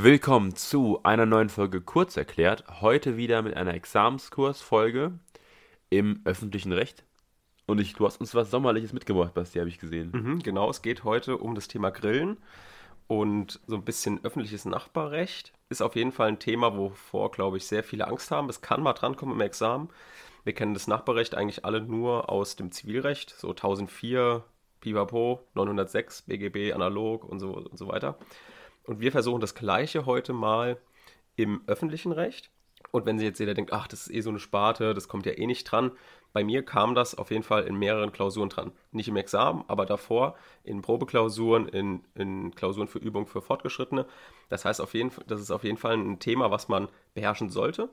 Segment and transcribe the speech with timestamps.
[0.00, 2.62] Willkommen zu einer neuen Folge Kurz erklärt.
[2.80, 5.18] Heute wieder mit einer Examenskursfolge
[5.90, 7.02] im öffentlichen Recht.
[7.66, 10.12] Und ich, du hast uns was Sommerliches mitgebracht, Basti, habe ich gesehen.
[10.12, 12.36] Mhm, genau, es geht heute um das Thema Grillen
[13.08, 15.52] und so ein bisschen öffentliches Nachbarrecht.
[15.68, 18.48] Ist auf jeden Fall ein Thema, wovor, glaube ich, sehr viele Angst haben.
[18.48, 19.88] Es kann mal drankommen im Examen.
[20.44, 24.44] Wir kennen das Nachbarrecht eigentlich alle nur aus dem Zivilrecht, so 1004,
[24.78, 28.16] Pipapo, 906, BGB, analog und so, und so weiter.
[28.88, 30.78] Und wir versuchen das Gleiche heute mal
[31.36, 32.50] im öffentlichen Recht.
[32.90, 35.26] Und wenn sich jetzt jeder denkt, ach, das ist eh so eine Sparte, das kommt
[35.26, 35.92] ja eh nicht dran.
[36.32, 38.72] Bei mir kam das auf jeden Fall in mehreren Klausuren dran.
[38.90, 44.06] Nicht im Examen, aber davor in Probeklausuren, in, in Klausuren für Übung für Fortgeschrittene.
[44.48, 47.90] Das heißt, auf jeden, das ist auf jeden Fall ein Thema, was man beherrschen sollte.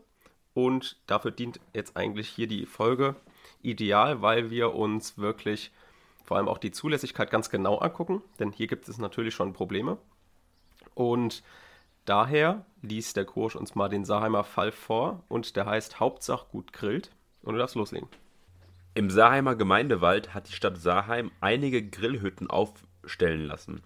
[0.54, 3.18] Und dafür dient jetzt eigentlich hier die Folge
[3.62, 5.74] ideal, weil wir uns wirklich
[6.24, 8.22] vor allem auch die Zulässigkeit ganz genau angucken.
[8.40, 9.98] Denn hier gibt es natürlich schon Probleme.
[10.96, 11.44] Und
[12.06, 16.74] daher liest der Kurs uns mal den Saheimer Fall vor und der heißt Hauptsache gut
[16.74, 17.12] grillt.
[17.44, 18.10] Und du darfst loslegen.
[18.96, 23.84] Im Saheimer Gemeindewald hat die Stadt Saheim einige Grillhütten aufstellen lassen.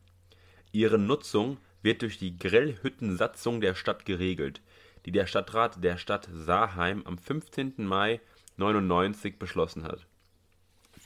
[0.71, 4.61] Ihre Nutzung wird durch die Grillhüttensatzung der Stadt geregelt,
[5.05, 7.73] die der Stadtrat der Stadt Saheim am 15.
[7.77, 8.21] Mai
[8.57, 10.05] 99 beschlossen hat.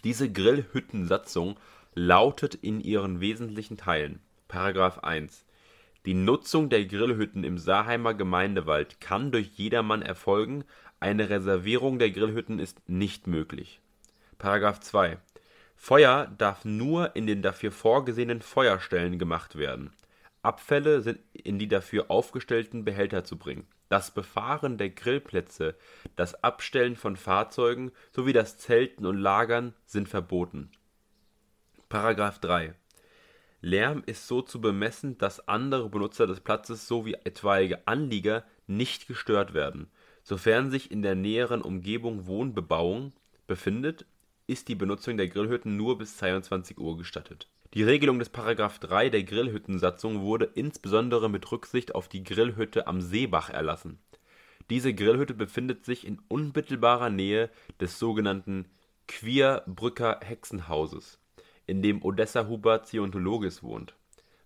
[0.03, 1.57] Diese Grillhüttensatzung
[1.95, 5.45] lautet in ihren wesentlichen Teilen: Paragraph 1
[6.05, 10.65] die Nutzung der Grillhütten im Saheimer Gemeindewald kann durch jedermann erfolgen,
[10.99, 13.79] eine Reservierung der Grillhütten ist nicht möglich.§
[14.81, 15.17] 2
[15.75, 19.91] Feuer darf nur in den dafür vorgesehenen Feuerstellen gemacht werden.
[20.41, 23.65] Abfälle sind in die dafür aufgestellten Behälter zu bringen.
[23.87, 25.75] Das Befahren der Grillplätze,
[26.15, 30.71] das Abstellen von Fahrzeugen sowie das Zelten und Lagern sind verboten.§
[32.41, 32.75] 3
[33.65, 39.53] Lärm ist so zu bemessen, dass andere Benutzer des Platzes sowie etwaige Anlieger nicht gestört
[39.53, 39.89] werden.
[40.21, 43.13] Sofern sich in der näheren Umgebung Wohnbebauung
[43.47, 44.05] befindet,
[44.47, 47.47] ist die Benutzung der Grillhütten nur bis 22 Uhr gestattet.
[47.73, 48.33] Die Regelung des§
[48.81, 53.97] 3 der Grillhüttensatzung wurde insbesondere mit Rücksicht auf die Grillhütte am Seebach erlassen.
[54.69, 58.65] Diese Grillhütte befindet sich in unmittelbarer Nähe des sogenannten
[59.07, 61.22] Quierbrücker Hexenhauses
[61.65, 63.95] in dem Odessa Hubert Zieontologis wohnt.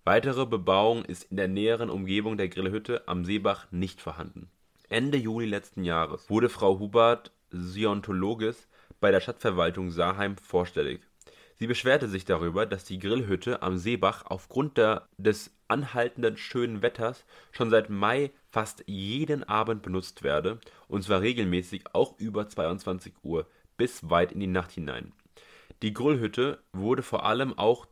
[0.04, 4.50] Weitere Bebauung ist in der näheren Umgebung der Grillhütte am Seebach nicht vorhanden.
[4.90, 8.68] Ende Juli letzten Jahres wurde Frau Hubert Zieontologis
[9.02, 11.02] bei der Stadtverwaltung Saarheim vorstellig.
[11.56, 17.26] Sie beschwerte sich darüber, dass die Grillhütte am Seebach aufgrund der, des anhaltenden schönen Wetters
[17.52, 23.48] schon seit Mai fast jeden Abend benutzt werde, und zwar regelmäßig auch über 22 Uhr
[23.76, 25.12] bis weit in die Nacht hinein
[25.82, 27.88] die Grillhütte wurde vor allem auch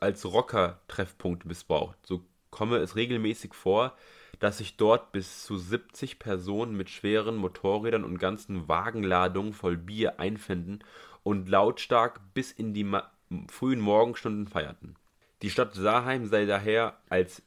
[0.00, 1.98] als Rocker-Treffpunkt missbraucht.
[2.06, 3.96] So komme es regelmäßig vor,
[4.38, 10.20] dass sich dort bis zu 70 Personen mit schweren Motorrädern und ganzen Wagenladungen voll Bier
[10.20, 10.80] einfinden
[11.22, 12.88] und lautstark bis in die
[13.48, 14.96] frühen Morgenstunden feierten.
[15.42, 17.42] Die Stadt Saarheim sei daher als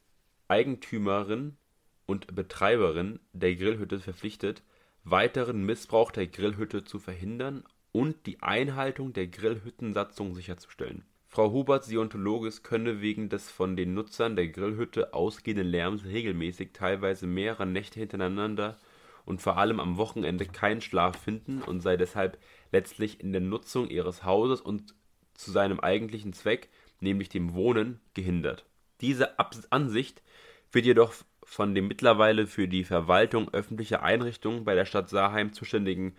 [0.47, 1.57] Eigentümerin
[2.05, 4.63] und Betreiberin der Grillhütte verpflichtet,
[5.03, 11.03] weiteren Missbrauch der Grillhütte zu verhindern und die Einhaltung der Grillhüttensatzung sicherzustellen.
[11.27, 17.27] Frau Huberts Deontologis könne wegen des von den Nutzern der Grillhütte ausgehenden Lärms regelmäßig, teilweise
[17.27, 18.77] mehrere Nächte hintereinander
[19.25, 22.39] und vor allem am Wochenende keinen Schlaf finden und sei deshalb
[22.71, 24.95] letztlich in der Nutzung ihres Hauses und
[25.33, 26.69] zu seinem eigentlichen Zweck,
[27.01, 28.65] nämlich dem Wohnen, gehindert.
[29.01, 29.37] Diese
[29.69, 30.23] Ansicht
[30.71, 36.15] wird jedoch von dem mittlerweile für die Verwaltung öffentlicher Einrichtungen bei der Stadt Saarheim zuständigen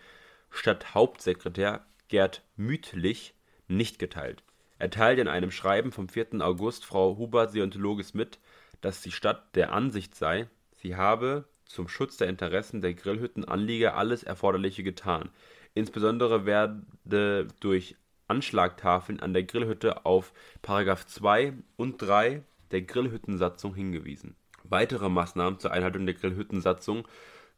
[0.51, 3.35] Stadthauptsekretär Gerd Müthlich
[3.69, 4.43] nicht geteilt.
[4.79, 6.41] Er teilt in einem Schreiben vom 4.
[6.41, 8.39] August Frau Hubert-Deontologis mit,
[8.81, 14.23] dass die Stadt der Ansicht sei, sie habe zum Schutz der Interessen der Grillhüttenanlieger alles
[14.23, 15.31] Erforderliche getan.
[15.75, 20.33] Insbesondere werde durch Anschlagtafeln an der Grillhütte auf§
[21.07, 24.37] 2 und 3 der Grillhüttensatzung hingewiesen.
[24.65, 27.07] Weitere Maßnahmen zur Einhaltung der Grillhüttensatzung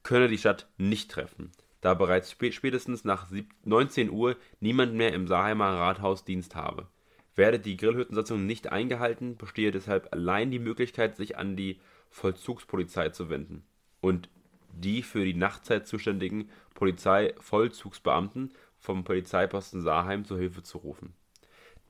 [0.02, 3.28] könne die Stadt nicht treffen da bereits spätestens nach
[3.64, 6.88] 19 Uhr niemand mehr im Saarheimer Rathaus Dienst habe.
[7.36, 11.80] Werde die Grillhüttensatzung nicht eingehalten, bestehe deshalb allein die Möglichkeit, sich an die
[12.10, 13.64] Vollzugspolizei zu wenden
[14.00, 14.28] und
[14.72, 21.14] die für die Nachtzeit zuständigen Polizeivollzugsbeamten vom Polizeiposten Saarheim zur Hilfe zu rufen.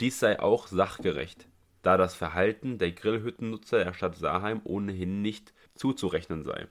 [0.00, 1.48] Dies sei auch sachgerecht,
[1.82, 6.69] da das Verhalten der Grillhüttennutzer der Stadt Saarheim ohnehin nicht zuzurechnen sei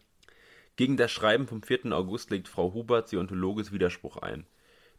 [0.80, 1.92] gegen das Schreiben vom 4.
[1.92, 4.48] August legt Frau Hubert Deontologes Widerspruch ein,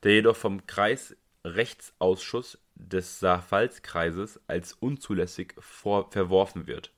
[0.03, 6.93] der jedoch vom Kreisrechtsausschuss des Saar-Pfalz-Kreises als unzulässig verworfen wird.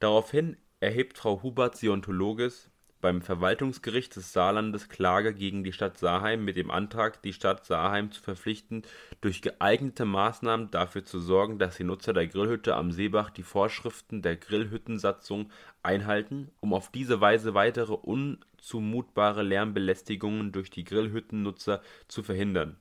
[0.00, 6.56] Daraufhin erhebt Frau Hubert Siontologes beim Verwaltungsgericht des Saarlandes Klage gegen die Stadt Saarheim mit
[6.56, 8.82] dem Antrag, die Stadt Saarheim zu verpflichten,
[9.20, 14.22] durch geeignete Maßnahmen dafür zu sorgen, dass die Nutzer der Grillhütte am Seebach die Vorschriften
[14.22, 15.50] der Grillhüttensatzung
[15.82, 22.76] einhalten, um auf diese Weise weitere unzumutbare Lärmbelästigungen durch die Grillhüttennutzer zu verhindern.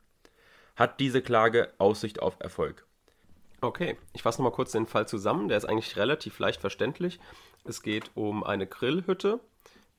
[0.76, 2.86] Hat diese Klage Aussicht auf Erfolg?
[3.62, 5.48] Okay, ich fasse nochmal kurz den Fall zusammen.
[5.48, 7.20] Der ist eigentlich relativ leicht verständlich.
[7.64, 9.40] Es geht um eine Grillhütte,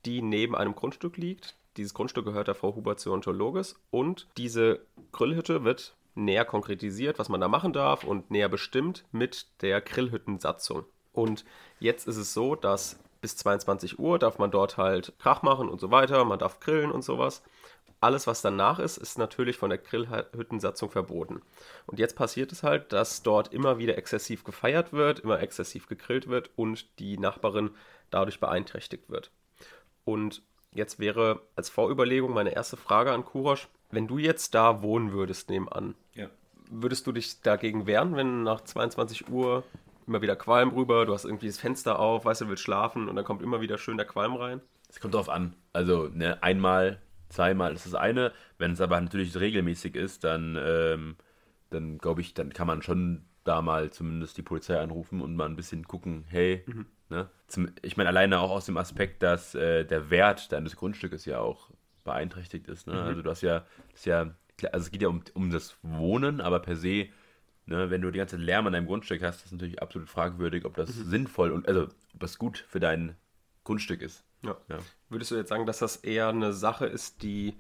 [0.06, 1.56] die neben einem Grundstück liegt.
[1.76, 4.81] Dieses Grundstück gehört der Frau Huber zu Ontologes und diese
[5.12, 10.85] Grillhütte wird näher konkretisiert, was man da machen darf und näher bestimmt mit der Grillhüttensatzung.
[11.12, 11.44] Und
[11.79, 15.81] jetzt ist es so, dass bis 22 Uhr darf man dort halt Krach machen und
[15.81, 17.43] so weiter, man darf grillen und sowas.
[18.00, 21.43] Alles, was danach ist, ist natürlich von der Grillhüttensatzung verboten.
[21.87, 26.29] Und jetzt passiert es halt, dass dort immer wieder exzessiv gefeiert wird, immer exzessiv gegrillt
[26.29, 27.70] wird und die Nachbarin
[28.11, 29.31] dadurch beeinträchtigt wird.
[30.06, 30.43] Und
[30.73, 35.50] jetzt wäre als Vorüberlegung meine erste Frage an Kurosch, wenn du jetzt da wohnen würdest
[35.50, 36.29] nebenan, ja.
[36.70, 39.64] würdest du dich dagegen wehren, wenn nach 22 Uhr
[40.06, 43.17] immer wieder Qualm rüber, du hast irgendwie das Fenster auf, weißt du, willst schlafen und
[43.17, 44.61] dann kommt immer wieder schön der Qualm rein?
[44.88, 45.55] Es kommt drauf an.
[45.73, 48.32] Also ne, einmal, zweimal ist das eine.
[48.58, 51.17] Wenn es aber natürlich regelmäßig ist, dann, ähm,
[51.70, 55.46] dann glaube ich, dann kann man schon da mal zumindest die Polizei anrufen und mal
[55.46, 56.87] ein bisschen gucken, hey, mhm.
[57.08, 57.28] Ne?
[57.46, 61.38] Zum, ich meine, alleine auch aus dem Aspekt, dass äh, der Wert deines Grundstückes ja
[61.38, 61.70] auch
[62.04, 62.87] beeinträchtigt ist.
[62.87, 62.94] Ne?
[62.94, 63.00] Mhm.
[63.00, 63.60] Also du hast ja,
[63.90, 64.34] das ist ja,
[64.72, 67.08] also es geht ja um, um das Wohnen, aber per se,
[67.66, 70.75] ne, wenn du die ganze Lärm an deinem Grundstück hast, ist natürlich absolut fragwürdig, ob
[70.75, 71.04] das mhm.
[71.04, 73.14] sinnvoll und also ob das gut für dein
[73.62, 74.25] Grundstück ist.
[74.43, 74.56] Ja.
[74.69, 74.78] ja.
[75.08, 77.54] Würdest du jetzt sagen, dass das eher eine Sache ist, die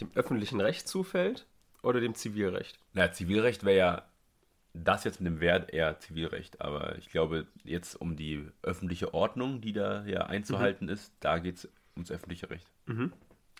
[0.00, 1.46] dem öffentlichen Recht zufällt
[1.82, 2.78] oder dem Zivilrecht?
[2.92, 4.08] Na, Zivilrecht wäre ja
[4.84, 9.60] das jetzt mit dem Wert eher Zivilrecht, aber ich glaube, jetzt um die öffentliche Ordnung,
[9.60, 10.92] die da ja einzuhalten mhm.
[10.92, 12.70] ist, da geht es ums öffentliche Recht.
[12.86, 13.12] Mhm.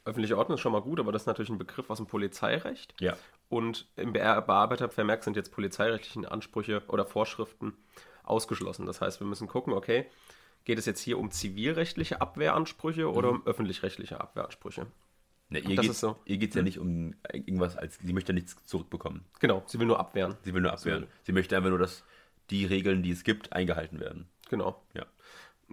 [0.05, 2.95] Öffentliche Ordnung ist schon mal gut, aber das ist natürlich ein Begriff aus dem Polizeirecht.
[3.01, 3.17] Ja.
[3.49, 7.73] Und im Bearbeitervermerk sind jetzt polizeirechtliche Ansprüche oder Vorschriften
[8.23, 8.87] ausgeschlossen.
[8.87, 10.07] Das heißt, wir müssen gucken, okay,
[10.65, 13.39] geht es jetzt hier um zivilrechtliche Abwehransprüche oder mhm.
[13.39, 14.87] um öffentlich-rechtliche Abwehransprüche?
[15.49, 16.17] Ne, ihr geht es so.
[16.27, 16.65] ja hm.
[16.65, 19.25] nicht um irgendwas, als sie möchte nichts zurückbekommen.
[19.39, 20.37] Genau, sie will nur abwehren.
[20.43, 21.05] Sie will nur abwehren.
[21.05, 22.05] Sie, sie möchte einfach nur, dass
[22.51, 24.29] die Regeln, die es gibt, eingehalten werden.
[24.51, 24.83] Genau.
[24.95, 25.07] Ja.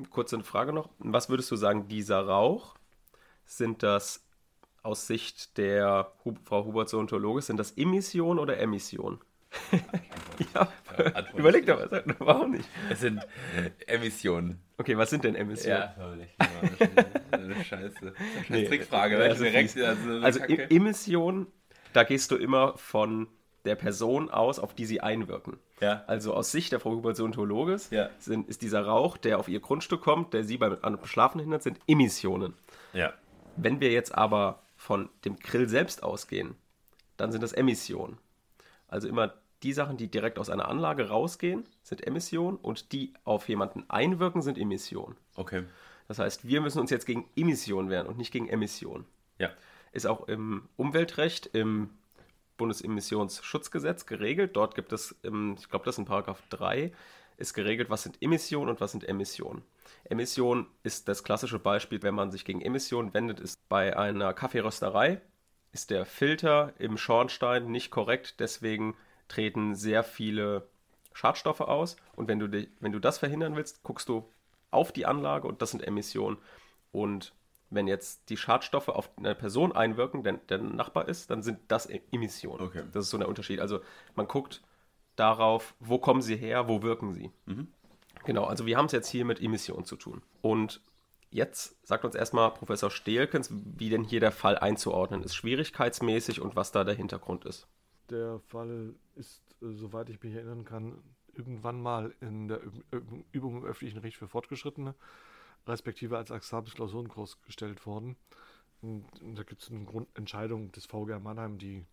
[0.09, 0.89] Kurze Frage noch.
[0.99, 2.75] Was würdest du sagen, dieser Rauch,
[3.45, 4.25] sind das
[4.81, 6.11] aus Sicht der
[6.43, 9.19] Frau Hubert Zontologe, sind das Emissionen oder Emissionen?
[10.53, 10.67] Ja,
[11.35, 12.67] überleg doch mal, warum nicht?
[12.89, 13.25] Es sind
[13.87, 14.61] Emissionen.
[14.77, 15.89] Okay, was sind denn Emissionen?
[15.97, 16.37] Ja,
[17.31, 18.13] eine Scheiße.
[18.49, 19.77] Eine Trickfrage, nee, also direkt.
[19.77, 21.47] Also, also Emissionen,
[21.93, 23.27] da gehst du immer von
[23.65, 25.57] der Person aus, auf die sie einwirken.
[25.79, 26.03] Ja.
[26.07, 28.09] Also aus Sicht der Frau Hubertsontologes ja.
[28.19, 31.79] sind, ist dieser Rauch, der auf ihr Grundstück kommt, der sie beim Schlafen hindert, sind
[31.87, 32.55] Emissionen.
[32.93, 33.13] Ja.
[33.55, 36.55] Wenn wir jetzt aber von dem Grill selbst ausgehen,
[37.17, 38.17] dann sind das Emissionen.
[38.87, 39.33] Also immer
[39.63, 44.41] die Sachen, die direkt aus einer Anlage rausgehen, sind Emissionen und die auf jemanden einwirken,
[44.41, 45.15] sind Emissionen.
[45.35, 45.63] Okay.
[46.07, 49.05] Das heißt, wir müssen uns jetzt gegen Emissionen wehren und nicht gegen Emissionen.
[49.39, 49.49] Ja.
[49.93, 51.89] Ist auch im Umweltrecht, im
[52.57, 54.55] Bundesemissionsschutzgesetz geregelt.
[54.55, 56.91] Dort gibt es, ich glaube, das ist in Paragraph 3,
[57.37, 59.63] ist geregelt, was sind Emissionen und was sind Emissionen.
[60.05, 65.21] Emission ist das klassische Beispiel, wenn man sich gegen Emissionen wendet, ist bei einer Kaffeerösterei
[65.73, 68.95] ist der Filter im Schornstein nicht korrekt, deswegen
[69.27, 70.67] treten sehr viele
[71.13, 71.95] Schadstoffe aus.
[72.15, 74.29] Und wenn du, dich, wenn du das verhindern willst, guckst du
[74.71, 76.37] auf die Anlage und das sind Emissionen.
[76.91, 77.33] Und
[77.69, 81.89] wenn jetzt die Schadstoffe auf eine Person einwirken, der der Nachbar ist, dann sind das
[81.89, 82.61] e-, Emissionen.
[82.61, 82.83] Okay.
[82.91, 83.59] Das ist so der Unterschied.
[83.59, 83.79] Also
[84.15, 84.61] man guckt
[85.15, 87.31] darauf, wo kommen sie her, wo wirken sie.
[87.45, 87.67] Mhm.
[88.25, 90.21] Genau, also wir haben es jetzt hier mit Emissionen zu tun.
[90.41, 90.81] Und
[91.29, 96.55] jetzt sagt uns erstmal Professor Stehlkens, wie denn hier der Fall einzuordnen ist, schwierigkeitsmäßig und
[96.55, 97.67] was da der Hintergrund ist.
[98.09, 101.01] Der Fall ist, äh, soweit ich mich erinnern kann,
[101.35, 102.61] irgendwann mal in der
[103.31, 104.93] Übung im öffentlichen Recht für Fortgeschrittene,
[105.67, 108.15] respektive als Examensklausurenkurs gestellt worden.
[108.81, 111.85] Und da gibt es eine Grundentscheidung des VGR Mannheim, die,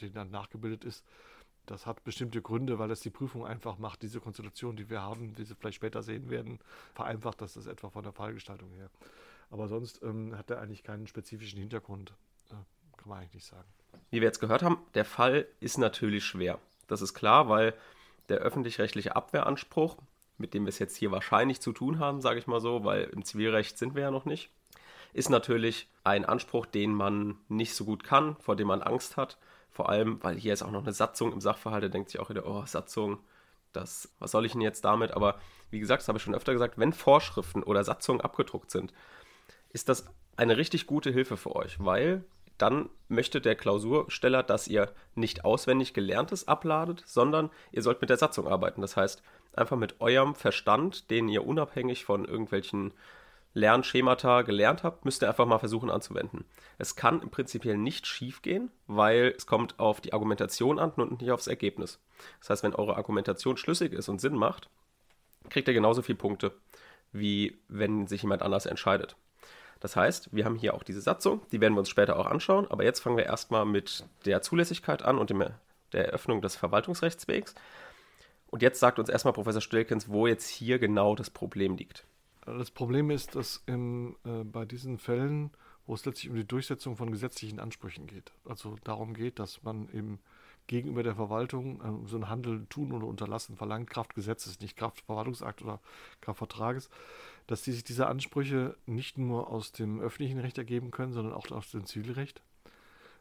[0.00, 1.04] die dann nachgebildet ist.
[1.66, 5.36] Das hat bestimmte Gründe, weil es die Prüfung einfach macht, diese Konstellation, die wir haben,
[5.36, 6.60] wie Sie vielleicht später sehen werden,
[6.94, 8.88] vereinfacht das ist etwa von der Fallgestaltung her.
[9.50, 12.14] Aber sonst ähm, hat er eigentlich keinen spezifischen Hintergrund,
[12.50, 12.54] äh,
[12.96, 13.68] kann man eigentlich nicht sagen.
[14.10, 16.58] Wie wir jetzt gehört haben, der Fall ist natürlich schwer.
[16.86, 17.74] Das ist klar, weil
[18.28, 19.96] der öffentlich-rechtliche Abwehranspruch,
[20.38, 23.04] mit dem wir es jetzt hier wahrscheinlich zu tun haben, sage ich mal so, weil
[23.04, 24.50] im Zivilrecht sind wir ja noch nicht,
[25.12, 29.38] ist natürlich ein Anspruch, den man nicht so gut kann, vor dem man Angst hat.
[29.70, 32.30] Vor allem, weil hier ist auch noch eine Satzung im Sachverhalt, da denkt sich auch
[32.30, 33.18] wieder, oh, Satzung,
[33.72, 35.12] das, was soll ich denn jetzt damit?
[35.12, 35.38] Aber
[35.70, 38.92] wie gesagt, das habe ich schon öfter gesagt, wenn Vorschriften oder Satzungen abgedruckt sind,
[39.70, 42.24] ist das eine richtig gute Hilfe für euch, weil
[42.58, 48.16] dann möchte der Klausursteller, dass ihr nicht auswendig Gelerntes abladet, sondern ihr sollt mit der
[48.16, 48.80] Satzung arbeiten.
[48.80, 49.22] Das heißt,
[49.54, 52.92] einfach mit eurem Verstand, den ihr unabhängig von irgendwelchen
[53.54, 56.44] Lernschemata gelernt habt, müsst ihr einfach mal versuchen anzuwenden.
[56.76, 61.22] Es kann im Prinzipiell nicht schief gehen, weil es kommt auf die Argumentation an und
[61.22, 61.98] nicht aufs Ergebnis.
[62.40, 64.68] Das heißt, wenn eure Argumentation schlüssig ist und Sinn macht,
[65.48, 66.52] kriegt ihr genauso viele Punkte,
[67.12, 69.16] wie wenn sich jemand anders entscheidet.
[69.80, 72.66] Das heißt, wir haben hier auch diese Satzung, die werden wir uns später auch anschauen,
[72.70, 75.44] aber jetzt fangen wir erstmal mit der Zulässigkeit an und dem,
[75.92, 77.54] der Eröffnung des Verwaltungsrechtswegs.
[78.48, 82.06] Und jetzt sagt uns erstmal Professor Stilkens, wo jetzt hier genau das Problem liegt.
[82.46, 85.50] Das Problem ist, dass im, äh, bei diesen Fällen,
[85.86, 89.88] wo es letztlich um die Durchsetzung von gesetzlichen Ansprüchen geht, also darum geht, dass man
[89.92, 90.20] eben
[90.68, 95.00] gegenüber der Verwaltung äh, so ein Handel tun oder unterlassen verlangt, Kraft Gesetzes, nicht Kraft
[95.00, 95.80] Verwaltungsakt oder
[96.20, 96.88] Kraft Vertrages,
[97.46, 101.50] dass die sich diese Ansprüche nicht nur aus dem öffentlichen Recht ergeben können, sondern auch
[101.50, 102.42] aus dem Zivilrecht,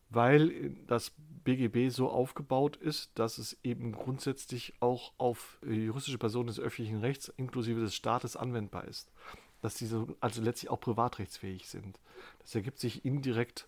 [0.10, 1.12] weil das
[1.44, 7.32] BGB so aufgebaut ist, dass es eben grundsätzlich auch auf juristische Personen des öffentlichen Rechts
[7.38, 9.12] inklusive des Staates anwendbar ist.
[9.62, 12.00] Dass diese also letztlich auch privatrechtsfähig sind.
[12.40, 13.68] Das ergibt sich indirekt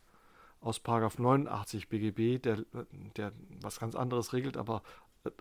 [0.60, 2.66] aus 89 BGB, der,
[3.16, 4.82] der was ganz anderes regelt, aber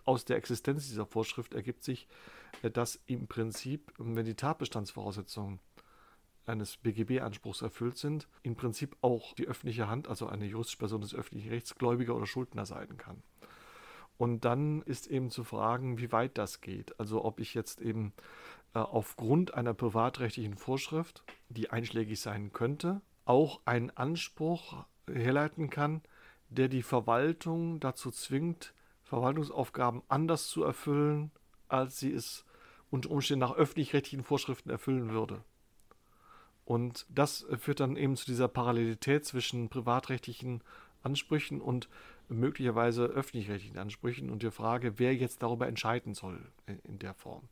[0.05, 2.36] aus der Existenz dieser Vorschrift ergibt sich, äh,
[2.73, 5.59] dass im Prinzip, wenn die Tatbestandsvoraussetzungen
[6.45, 11.13] eines BGB-Anspruchs erfüllt sind, im Prinzip auch die öffentliche Hand, also eine juristische Person des
[11.13, 13.21] öffentlichen Rechts, Gläubiger oder Schuldner sein kann.
[14.17, 16.99] Und dann ist eben zu fragen, wie weit das geht.
[16.99, 18.13] Also ob ich jetzt eben
[18.73, 26.01] äh, aufgrund einer privatrechtlichen Vorschrift, die einschlägig sein könnte, auch einen Anspruch herleiten kann,
[26.49, 28.73] der die Verwaltung dazu zwingt,
[29.03, 31.31] Verwaltungsaufgaben anders zu erfüllen,
[31.69, 32.45] als sie es
[32.89, 35.43] unter Umständen nach öffentlich-rechtlichen Vorschriften erfüllen würde.
[36.65, 40.61] Und das führt dann eben zu dieser Parallelität zwischen privatrechtlichen
[41.01, 41.87] Ansprüchen und
[42.29, 46.39] möglicherweise öffentlich-rechtlichen Ansprüchen und der Frage, wer jetzt darüber entscheiden soll
[46.83, 47.47] in der Form.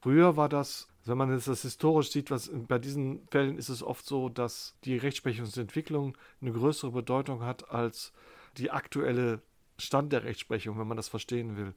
[0.00, 4.06] Früher war das, wenn man das historisch sieht, was bei diesen Fällen ist es oft
[4.06, 8.12] so, dass die Rechtsprechungsentwicklung eine größere Bedeutung hat als
[8.58, 9.40] die aktuelle
[9.78, 11.74] Stand der Rechtsprechung, wenn man das verstehen will.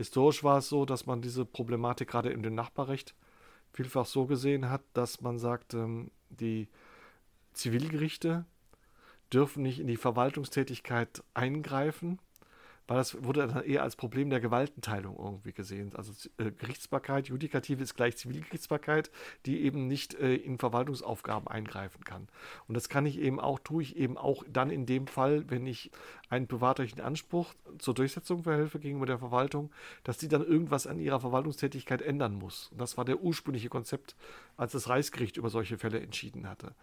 [0.00, 3.14] Historisch war es so, dass man diese Problematik gerade in dem Nachbarrecht
[3.70, 6.68] vielfach so gesehen hat, dass man sagt, ähm, die
[7.52, 8.46] Zivilgerichte
[9.30, 12.18] dürfen nicht in die Verwaltungstätigkeit eingreifen
[12.90, 15.92] weil das wurde dann eher als Problem der Gewaltenteilung irgendwie gesehen.
[15.94, 19.12] Also äh, Gerichtsbarkeit, Judikative ist gleich Zivilgerichtsbarkeit,
[19.46, 22.26] die eben nicht äh, in Verwaltungsaufgaben eingreifen kann.
[22.66, 25.68] Und das kann ich eben auch, tue ich eben auch dann in dem Fall, wenn
[25.68, 25.92] ich
[26.30, 29.70] einen privatrechtlichen Anspruch zur Durchsetzung verhelfe gegenüber der Verwaltung,
[30.02, 32.70] dass die dann irgendwas an ihrer Verwaltungstätigkeit ändern muss.
[32.72, 34.16] Und das war der ursprüngliche Konzept,
[34.56, 36.74] als das Reichsgericht über solche Fälle entschieden hatte.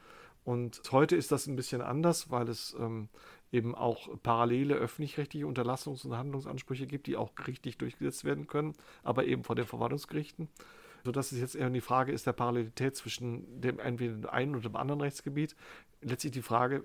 [0.47, 3.09] Und heute ist das ein bisschen anders, weil es ähm,
[3.51, 8.73] eben auch parallele öffentlich-rechtliche Unterlassungs- und Handlungsansprüche gibt, die auch gerichtlich durchgesetzt werden können,
[9.03, 10.49] aber eben vor den Verwaltungsgerichten.
[11.03, 14.99] Sodass es jetzt eher die Frage ist der Parallelität zwischen dem einen und dem anderen
[14.99, 15.55] Rechtsgebiet.
[16.01, 16.83] Letztlich die Frage,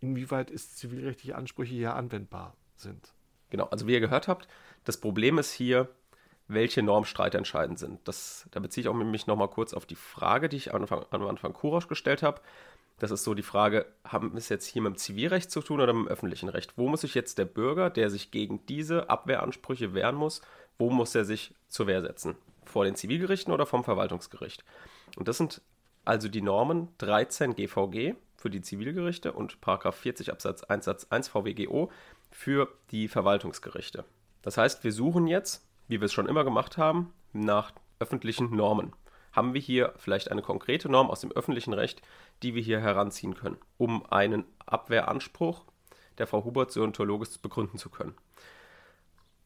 [0.00, 3.12] inwieweit ist zivilrechtliche Ansprüche hier anwendbar sind.
[3.50, 4.46] Genau, also wie ihr gehört habt,
[4.84, 5.88] das Problem ist hier,
[6.46, 8.00] welche Normstreite entscheidend sind.
[8.06, 11.04] Das, da beziehe ich auch mich nochmal kurz auf die Frage, die ich am Anfang,
[11.10, 12.40] am Anfang Kurosch gestellt habe.
[13.00, 15.80] Das ist so die Frage, haben wir es jetzt hier mit dem Zivilrecht zu tun
[15.80, 16.74] oder mit dem öffentlichen Recht?
[16.76, 20.42] Wo muss sich jetzt der Bürger, der sich gegen diese Abwehransprüche wehren muss,
[20.78, 22.36] wo muss er sich zur Wehr setzen?
[22.66, 24.64] Vor den Zivilgerichten oder vom Verwaltungsgericht?
[25.16, 25.62] Und das sind
[26.04, 31.90] also die Normen 13 GVG für die Zivilgerichte und 40 Absatz 1 Satz 1 VWGO
[32.30, 34.04] für die Verwaltungsgerichte.
[34.42, 38.92] Das heißt, wir suchen jetzt, wie wir es schon immer gemacht haben, nach öffentlichen Normen
[39.32, 42.02] haben wir hier vielleicht eine konkrete Norm aus dem öffentlichen Recht,
[42.42, 45.64] die wir hier heranziehen können, um einen Abwehranspruch
[46.18, 48.14] der Frau Hubert Deontologisch begründen zu können.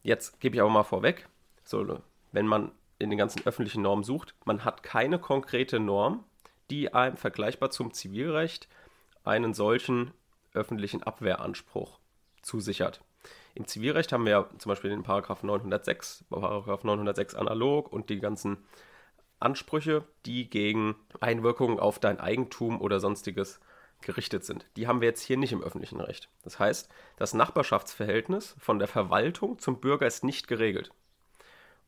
[0.03, 1.29] Jetzt gebe ich aber mal vorweg,
[1.65, 2.01] so,
[2.33, 6.25] wenn man in den ganzen öffentlichen Normen sucht, man hat keine konkrete Norm,
[6.71, 8.69] die einem vergleichbar zum Zivilrecht
[9.25, 10.13] einen solchen
[10.53, 11.99] öffentlichen Abwehranspruch
[12.43, 13.03] zusichert.
[13.55, 18.59] Im Zivilrecht haben wir zum Beispiel den Paragraph 906, Paragraph 906 analog und die ganzen
[19.45, 23.61] Ansprüche, die gegen Einwirkungen auf dein Eigentum oder sonstiges
[24.01, 24.67] gerichtet sind.
[24.77, 26.29] Die haben wir jetzt hier nicht im öffentlichen Recht.
[26.43, 30.91] Das heißt, das Nachbarschaftsverhältnis von der Verwaltung zum Bürger ist nicht geregelt.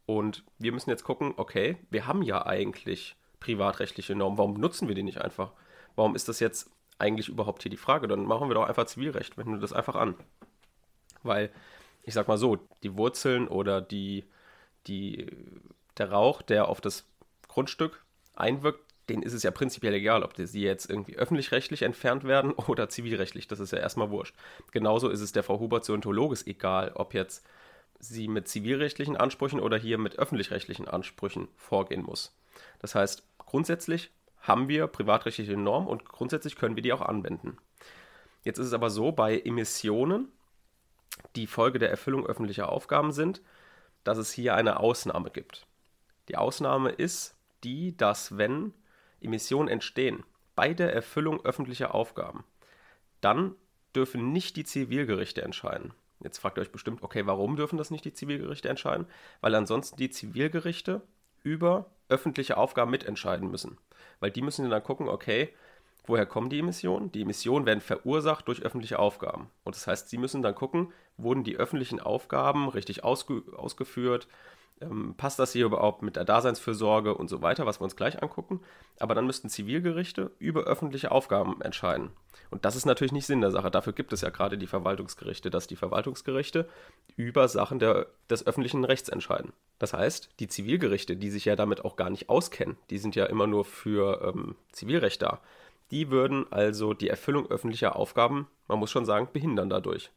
[0.07, 4.95] Und wir müssen jetzt gucken, okay, wir haben ja eigentlich privatrechtliche Normen, warum nutzen wir
[4.95, 5.53] die nicht einfach?
[5.95, 8.09] Warum ist das jetzt eigentlich überhaupt hier die Frage?
[8.09, 10.15] Dann machen wir doch einfach Zivilrecht, wenden wir das einfach an.
[11.23, 11.51] Weil,
[12.03, 14.25] ich sag mal so, die Wurzeln oder die
[14.87, 15.27] die,
[15.99, 17.09] der Rauch, der auf das
[17.57, 22.53] Grundstück einwirkt, denen ist es ja prinzipiell egal, ob sie jetzt irgendwie öffentlich-rechtlich entfernt werden
[22.69, 23.49] oder zivilrechtlich.
[23.49, 24.35] Das ist ja erstmal wurscht.
[24.73, 27.47] Genauso ist es der Frau Huber Zontologes egal, ob jetzt
[27.99, 32.37] sie mit zivilrechtlichen Ansprüchen oder hier mit öffentlich-rechtlichen Ansprüchen vorgehen muss.
[32.79, 37.57] Das heißt, grundsätzlich haben wir privatrechtliche Normen und grundsätzlich können wir die auch anwenden.
[38.45, 40.29] Jetzt ist es aber so, bei Emissionen,
[41.37, 43.41] die Folge der Erfüllung öffentlicher Aufgaben sind,
[44.05, 45.67] dass es hier eine Ausnahme gibt.
[46.29, 47.36] Die Ausnahme ist
[47.67, 48.73] die, dass wenn
[49.21, 52.45] Emissionen entstehen bei der Erfüllung öffentlicher Aufgaben,
[53.21, 53.57] dann
[53.95, 55.93] dürfen nicht die Zivilgerichte entscheiden.
[56.21, 59.07] Jetzt fragt ihr euch bestimmt, okay, warum dürfen das nicht die Zivilgerichte entscheiden?
[59.41, 61.03] Weil ansonsten die Zivilgerichte
[61.43, 63.79] über öffentliche Aufgaben mitentscheiden müssen.
[64.21, 65.53] Weil die müssen dann gucken, okay,
[66.07, 67.13] woher kommen die Emissionen?
[67.13, 69.51] Die Emissionen werden verursacht durch öffentliche Aufgaben.
[69.65, 74.29] Und das heißt, sie müssen dann gucken, wurden die öffentlichen Aufgaben richtig ausge ausgeführt?
[74.81, 78.23] Ähm, passt das hier überhaupt mit der Daseinsfürsorge und so weiter, was wir uns gleich
[78.23, 78.61] angucken.
[78.99, 82.11] Aber dann müssten Zivilgerichte über öffentliche Aufgaben entscheiden.
[82.51, 83.71] Und das ist natürlich nicht Sinn der Sache.
[83.71, 86.69] Dafür gibt es ja gerade die Verwaltungsgerichte, dass die Verwaltungsgerichte
[87.17, 89.53] über Sachen der, des öffentlichen Rechts entscheiden.
[89.79, 93.27] Das heißt, die Zivilgerichte, die sich ja damit auch gar nicht auskennen, die sind ja
[93.27, 95.41] immer nur für ähm, Zivilrecht da,
[95.91, 100.11] die würden also die Erfüllung öffentlicher Aufgaben, man muss schon sagen, behindern dadurch.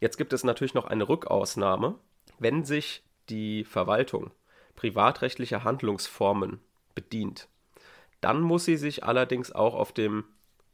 [0.00, 1.96] Jetzt gibt es natürlich noch eine Rückausnahme,
[2.38, 4.30] wenn sich die Verwaltung
[4.76, 6.60] privatrechtlicher Handlungsformen
[6.94, 7.48] bedient,
[8.20, 10.24] dann muss sie sich allerdings auch auf dem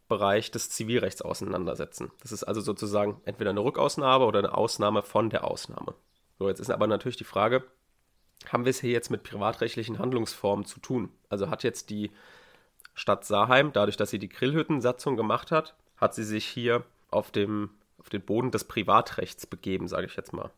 [0.09, 2.11] Bereich des Zivilrechts auseinandersetzen.
[2.21, 5.95] Das ist also sozusagen entweder eine Rückausnahme oder eine Ausnahme von der Ausnahme.
[6.39, 7.65] So, jetzt ist aber natürlich die Frage,
[8.49, 11.11] haben wir es hier jetzt mit privatrechtlichen Handlungsformen zu tun?
[11.31, 12.11] Also hat jetzt die
[12.95, 17.71] Stadt Saarheim, dadurch, dass sie die Grillhüttensatzung gemacht hat, hat sie sich hier auf, dem,
[17.99, 20.51] auf den Boden des Privatrechts begeben, sage ich jetzt mal.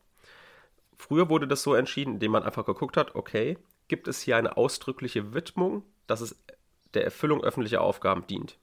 [0.97, 4.57] Früher wurde das so entschieden, indem man einfach geguckt hat, okay, gibt es hier eine
[4.57, 6.41] ausdrückliche Widmung, dass es
[6.93, 8.57] der Erfüllung öffentlicher Aufgaben dient.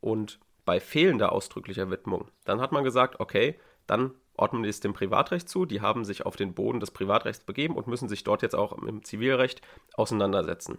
[0.00, 4.94] Und bei fehlender ausdrücklicher Widmung, dann hat man gesagt, okay, dann ordnen wir es dem
[4.94, 8.42] Privatrecht zu, die haben sich auf den Boden des Privatrechts begeben und müssen sich dort
[8.42, 9.62] jetzt auch im Zivilrecht
[9.94, 10.78] auseinandersetzen.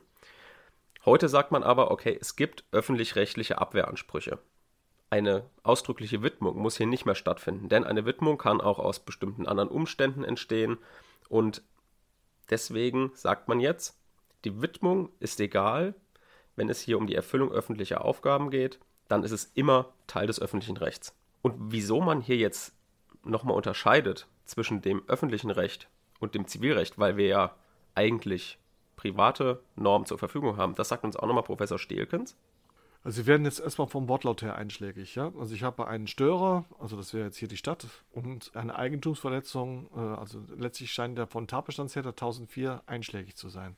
[1.06, 4.40] Heute sagt man aber, okay, es gibt öffentlich-rechtliche Abwehransprüche
[5.10, 9.48] eine ausdrückliche Widmung muss hier nicht mehr stattfinden, denn eine Widmung kann auch aus bestimmten
[9.48, 10.78] anderen Umständen entstehen
[11.30, 11.62] und
[12.50, 13.98] deswegen sagt man jetzt,
[14.44, 15.96] die Widmung ist egal,
[16.56, 20.40] wenn es hier um die Erfüllung öffentlicher Aufgaben geht, dann ist es immer Teil des
[20.40, 21.16] öffentlichen Rechts.
[21.42, 22.74] Und wieso man hier jetzt
[23.24, 25.90] nochmal unterscheidet zwischen dem öffentlichen Recht
[26.20, 27.56] und dem Zivilrecht, weil wir ja
[27.94, 28.58] eigentlich
[28.96, 32.38] private Normen zur Verfügung haben, das sagt uns auch nochmal Professor Stehlkens.
[33.06, 35.32] Also sie werden jetzt erstmal vom Wortlaut her einschlägig, ja.
[35.38, 39.92] Also ich habe einen Störer, also das wäre jetzt hier die Stadt, und eine Eigentumsverletzung,
[39.96, 43.76] äh, also letztlich scheint der von Tatbestandstäter 1004 einschlägig zu sein.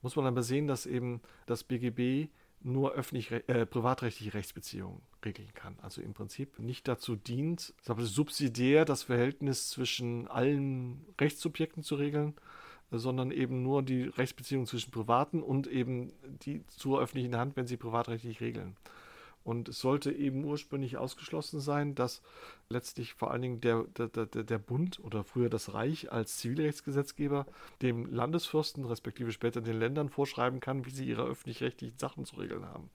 [0.00, 2.30] Muss man dann sehen, dass eben das BGB
[2.62, 5.76] nur öffentlich, äh, privatrechtliche Rechtsbeziehungen regeln kann.
[5.82, 12.34] Also im Prinzip nicht dazu dient, subsidiär das Verhältnis zwischen allen Rechtssubjekten zu regeln,
[12.90, 16.12] sondern eben nur die Rechtsbeziehung zwischen Privaten und eben
[16.44, 18.76] die zur öffentlichen Hand, wenn sie privatrechtlich regeln.
[19.42, 22.20] Und es sollte eben ursprünglich ausgeschlossen sein, dass
[22.68, 27.46] letztlich vor allen Dingen der, der, der, der Bund oder früher das Reich als Zivilrechtsgesetzgeber
[27.80, 32.66] dem Landesfürsten respektive später den Ländern vorschreiben kann, wie sie ihre öffentlich-rechtlichen Sachen zu regeln
[32.66, 32.90] haben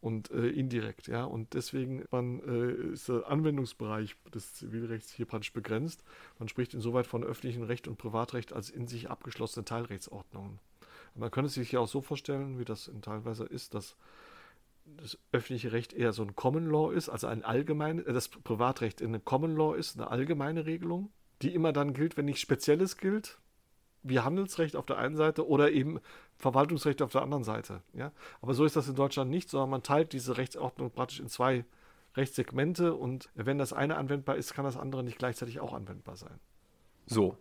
[0.00, 1.24] und äh, indirekt, ja.
[1.24, 6.02] Und deswegen man, äh, ist der Anwendungsbereich des Zivilrechts hier praktisch begrenzt.
[6.38, 10.58] Man spricht insoweit von öffentlichem Recht und Privatrecht als in sich abgeschlossene Teilrechtsordnungen.
[11.14, 13.96] Man könnte sich ja auch so vorstellen, wie das teilweise ist, dass
[14.96, 19.00] das öffentliche Recht eher so ein Common Law ist, also ein allgemeines, äh, das Privatrecht
[19.00, 21.10] in einem Common Law ist, eine allgemeine Regelung,
[21.42, 23.38] die immer dann gilt, wenn nichts Spezielles gilt,
[24.02, 26.00] wie Handelsrecht auf der einen Seite oder eben
[26.36, 27.82] Verwaltungsrecht auf der anderen Seite.
[27.92, 28.12] Ja?
[28.40, 31.64] Aber so ist das in Deutschland nicht, sondern man teilt diese Rechtsordnung praktisch in zwei
[32.16, 36.40] Rechtssegmente und wenn das eine anwendbar ist, kann das andere nicht gleichzeitig auch anwendbar sein.
[37.06, 37.36] So,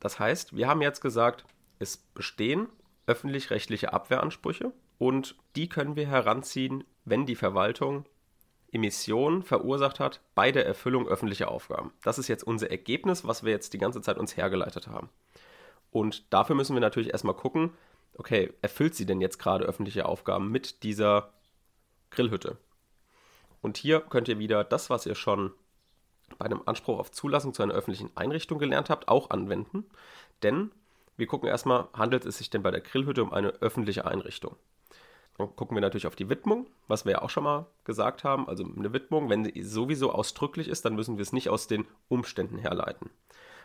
[0.00, 1.44] das heißt, wir haben jetzt gesagt,
[1.78, 2.68] es bestehen
[3.06, 8.06] öffentlich-rechtliche Abwehransprüche und die können wir heranziehen, wenn die Verwaltung
[8.72, 11.92] Emissionen verursacht hat bei der Erfüllung öffentlicher Aufgaben.
[12.02, 15.08] Das ist jetzt unser Ergebnis, was wir jetzt die ganze Zeit uns hergeleitet haben.
[15.96, 17.72] Und dafür müssen wir natürlich erstmal gucken,
[18.18, 21.32] okay, erfüllt sie denn jetzt gerade öffentliche Aufgaben mit dieser
[22.10, 22.58] Grillhütte?
[23.62, 25.54] Und hier könnt ihr wieder das, was ihr schon
[26.36, 29.86] bei einem Anspruch auf Zulassung zu einer öffentlichen Einrichtung gelernt habt, auch anwenden.
[30.42, 30.70] Denn
[31.16, 34.54] wir gucken erstmal, handelt es sich denn bei der Grillhütte um eine öffentliche Einrichtung?
[35.38, 38.48] Dann gucken wir natürlich auf die Widmung, was wir ja auch schon mal gesagt haben.
[38.48, 41.86] Also eine Widmung, wenn sie sowieso ausdrücklich ist, dann müssen wir es nicht aus den
[42.08, 43.08] Umständen herleiten.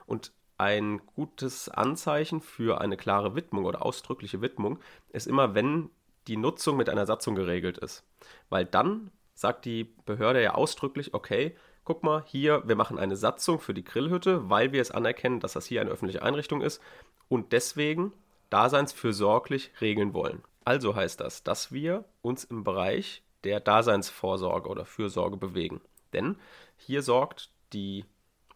[0.06, 4.78] Und ein gutes Anzeichen für eine klare Widmung oder ausdrückliche Widmung
[5.10, 5.90] ist immer, wenn
[6.28, 8.04] die Nutzung mit einer Satzung geregelt ist.
[8.50, 13.60] Weil dann sagt die Behörde ja ausdrücklich, okay, guck mal, hier, wir machen eine Satzung
[13.60, 16.80] für die Grillhütte, weil wir es anerkennen, dass das hier eine öffentliche Einrichtung ist
[17.28, 18.14] und deswegen
[18.52, 20.44] daseinsfürsorglich regeln wollen.
[20.64, 25.82] Also heißt das, dass wir uns im Bereich der Daseinsvorsorge oder Fürsorge bewegen.
[26.14, 26.38] Denn
[26.78, 28.06] hier sorgt die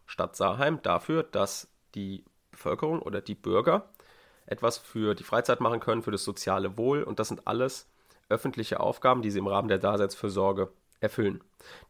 [0.06, 3.88] Stadt Saarheim dafür, dass die Bevölkerung oder die Bürger
[4.46, 7.90] etwas für die Freizeit machen können, für das soziale Wohl und das sind alles
[8.28, 11.42] öffentliche Aufgaben, die sie im Rahmen der Daseinsfürsorge erfüllen.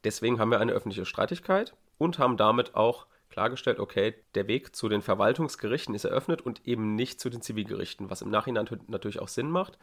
[0.05, 4.89] Deswegen haben wir eine öffentliche Streitigkeit und haben damit auch klargestellt, okay, der Weg zu
[4.89, 9.29] den Verwaltungsgerichten ist eröffnet und eben nicht zu den Zivilgerichten, was im Nachhinein natürlich auch
[9.29, 9.79] Sinn macht,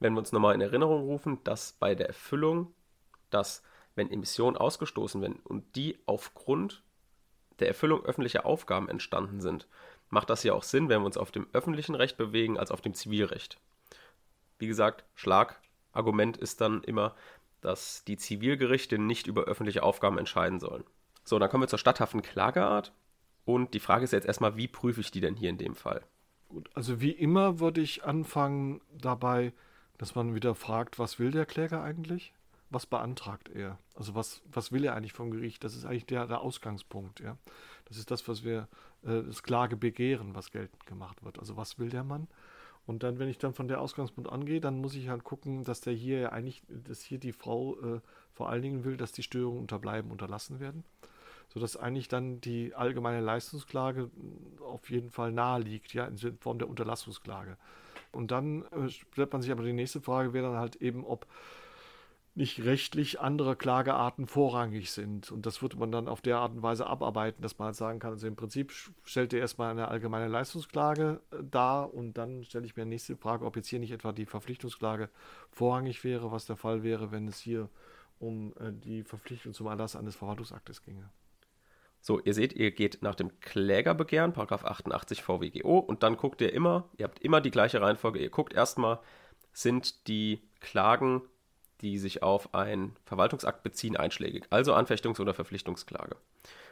[0.00, 2.72] wenn wir uns nochmal in Erinnerung rufen, dass bei der Erfüllung,
[3.30, 3.62] dass
[3.94, 6.82] wenn Emissionen ausgestoßen werden und die aufgrund
[7.60, 9.66] der Erfüllung öffentlicher Aufgaben entstanden sind,
[10.10, 12.80] macht das ja auch Sinn, wenn wir uns auf dem öffentlichen Recht bewegen als auf
[12.80, 13.58] dem Zivilrecht.
[14.58, 17.14] Wie gesagt, Schlagargument ist dann immer,
[17.60, 20.84] dass die Zivilgerichte nicht über öffentliche Aufgaben entscheiden sollen.
[21.24, 22.92] So, dann kommen wir zur statthaften Klageart.
[23.44, 26.02] Und die Frage ist jetzt erstmal, wie prüfe ich die denn hier in dem Fall?
[26.48, 29.52] Gut, also wie immer würde ich anfangen dabei,
[29.98, 32.32] dass man wieder fragt, was will der Kläger eigentlich?
[32.70, 33.78] Was beantragt er?
[33.94, 35.64] Also was, was will er eigentlich vom Gericht?
[35.64, 37.36] Das ist eigentlich der, der Ausgangspunkt, ja.
[37.86, 38.68] Das ist das, was wir,
[39.02, 41.38] äh, das Klagebegehren, was geltend gemacht wird.
[41.38, 42.28] Also was will der Mann?
[42.86, 45.82] Und dann, wenn ich dann von der Ausgangspunkt angehe, dann muss ich halt gucken, dass
[45.82, 48.00] der hier ja eigentlich, dass hier die Frau äh,
[48.32, 50.84] vor allen Dingen will, dass die Störungen unterbleiben, unterlassen werden.
[51.48, 54.10] Sodass eigentlich dann die allgemeine Leistungsklage
[54.60, 57.56] auf jeden Fall nahe liegt, ja, in Form der Unterlassungsklage.
[58.10, 61.26] Und dann äh, stellt man sich aber die nächste Frage, wäre dann halt eben, ob
[62.38, 65.32] nicht rechtlich andere Klagearten vorrangig sind.
[65.32, 67.98] Und das würde man dann auf der Art und Weise abarbeiten, dass man halt sagen
[67.98, 68.72] kann, also im Prinzip
[69.02, 73.16] stellt er erstmal eine allgemeine Leistungsklage äh, dar und dann stelle ich mir die nächste
[73.16, 75.10] Frage, ob jetzt hier nicht etwa die Verpflichtungsklage
[75.50, 77.68] vorrangig wäre, was der Fall wäre, wenn es hier
[78.20, 81.10] um äh, die Verpflichtung zum Erlass eines Verwaltungsaktes ginge.
[82.00, 86.52] So, ihr seht, ihr geht nach dem Klägerbegehren, Paragraph 88 VWGO, und dann guckt ihr
[86.52, 89.00] immer, ihr habt immer die gleiche Reihenfolge, ihr guckt erstmal,
[89.52, 91.22] sind die Klagen
[91.80, 94.44] die sich auf einen Verwaltungsakt beziehen, einschlägig.
[94.50, 96.16] Also Anfechtungs- oder Verpflichtungsklage.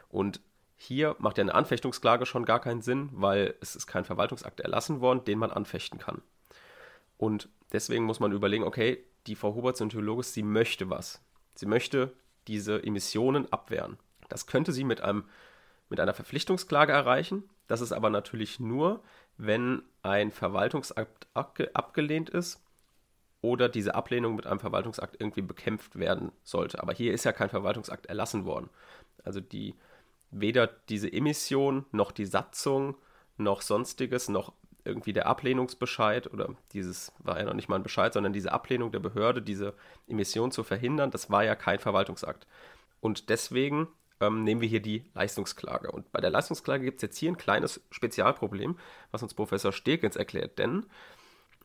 [0.09, 0.41] Und
[0.75, 5.01] hier macht ja eine Anfechtungsklage schon gar keinen Sinn, weil es ist kein Verwaltungsakt erlassen
[5.01, 6.21] worden, den man anfechten kann.
[7.17, 11.21] Und deswegen muss man überlegen, okay, die Frau Huberts und Theologus, sie möchte was.
[11.55, 12.13] Sie möchte
[12.47, 13.97] diese Emissionen abwehren.
[14.29, 15.25] Das könnte sie mit, einem,
[15.89, 17.43] mit einer Verpflichtungsklage erreichen.
[17.67, 19.01] Das ist aber natürlich nur,
[19.37, 22.61] wenn ein Verwaltungsakt abgelehnt ist
[23.41, 26.81] oder diese Ablehnung mit einem Verwaltungsakt irgendwie bekämpft werden sollte.
[26.81, 28.69] Aber hier ist ja kein Verwaltungsakt erlassen worden.
[29.23, 29.75] Also die
[30.31, 32.95] weder diese Emission noch die Satzung
[33.37, 38.13] noch sonstiges noch irgendwie der Ablehnungsbescheid oder dieses war ja noch nicht mal ein Bescheid,
[38.13, 39.73] sondern diese Ablehnung der Behörde, diese
[40.07, 42.47] Emission zu verhindern, das war ja kein Verwaltungsakt.
[43.01, 43.89] Und deswegen
[44.21, 45.91] ähm, nehmen wir hier die Leistungsklage.
[45.91, 48.79] Und bei der Leistungsklage gibt es jetzt hier ein kleines Spezialproblem,
[49.11, 50.85] was uns Professor Stegens erklärt, denn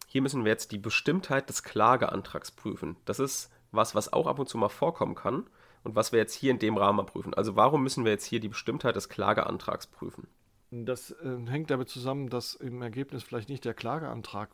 [0.07, 2.97] hier müssen wir jetzt die Bestimmtheit des Klageantrags prüfen.
[3.05, 5.47] Das ist was, was auch ab und zu mal vorkommen kann
[5.85, 7.35] und was wir jetzt hier in dem Rahmen prüfen.
[7.35, 10.29] Also warum müssen wir jetzt hier die Bestimmtheit des Klageantrags prüfen?
[10.71, 14.51] Das äh, hängt damit zusammen, dass im Ergebnis vielleicht nicht der Klageantrag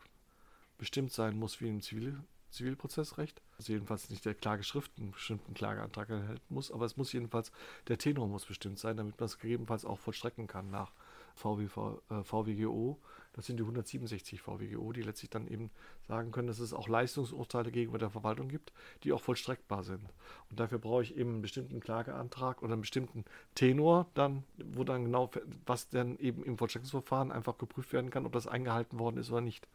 [0.76, 2.18] bestimmt sein muss wie im Zivil
[2.50, 3.42] Zivilprozessrecht.
[3.58, 7.52] Also jedenfalls nicht der Klageschrift einen bestimmten Klageantrag erhalten muss, aber es muss jedenfalls,
[7.88, 10.92] der Tenor muss bestimmt sein, damit man es gegebenenfalls auch vollstrecken kann nach
[11.38, 12.98] VWV, äh, VWGO.
[13.32, 15.70] Das sind die 167 VWGO, die letztlich dann eben
[16.08, 18.72] sagen können, dass es auch Leistungsurteile gegenüber der Verwaltung gibt,
[19.04, 20.02] die auch vollstreckbar sind.
[20.50, 23.24] Und dafür brauche ich eben einen bestimmten Klageantrag oder einen bestimmten
[23.54, 25.30] Tenor, dann, wo dann genau,
[25.66, 29.40] was dann eben im Vollstreckungsverfahren einfach geprüft werden kann, ob das eingehalten worden ist oder
[29.40, 29.68] nicht.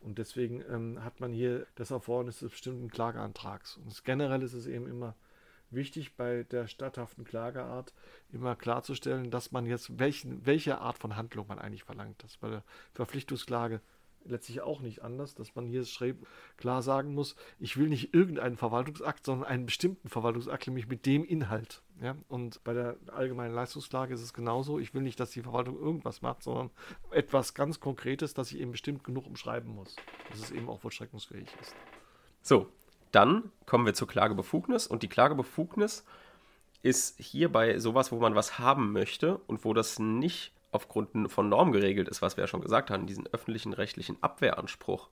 [0.00, 3.78] Und deswegen ähm, hat man hier das Erfordernis des bestimmten Klageantrags.
[3.78, 5.14] Und generell ist es eben immer
[5.70, 7.92] wichtig bei der statthaften Klageart
[8.32, 12.22] immer klarzustellen, dass man jetzt welchen, welche Art von Handlung man eigentlich verlangt.
[12.22, 13.80] Das ist bei der Verpflichtungsklage
[14.24, 15.84] letztlich auch nicht anders, dass man hier
[16.56, 21.24] klar sagen muss, ich will nicht irgendeinen Verwaltungsakt, sondern einen bestimmten Verwaltungsakt, nämlich mit dem
[21.24, 21.82] Inhalt.
[22.00, 22.16] Ja?
[22.28, 26.22] Und bei der allgemeinen Leistungsklage ist es genauso, ich will nicht, dass die Verwaltung irgendwas
[26.22, 26.70] macht, sondern
[27.10, 29.96] etwas ganz Konkretes, das ich eben bestimmt genug umschreiben muss,
[30.30, 31.74] dass es eben auch vollstreckungsfähig ist.
[32.42, 32.68] So,
[33.12, 36.04] dann kommen wir zur Klagebefugnis und die Klagebefugnis
[36.82, 41.48] ist hier bei sowas, wo man was haben möchte und wo das nicht aufgrund von
[41.48, 45.08] Norm geregelt ist, was wir ja schon gesagt haben, diesen öffentlichen rechtlichen Abwehranspruch.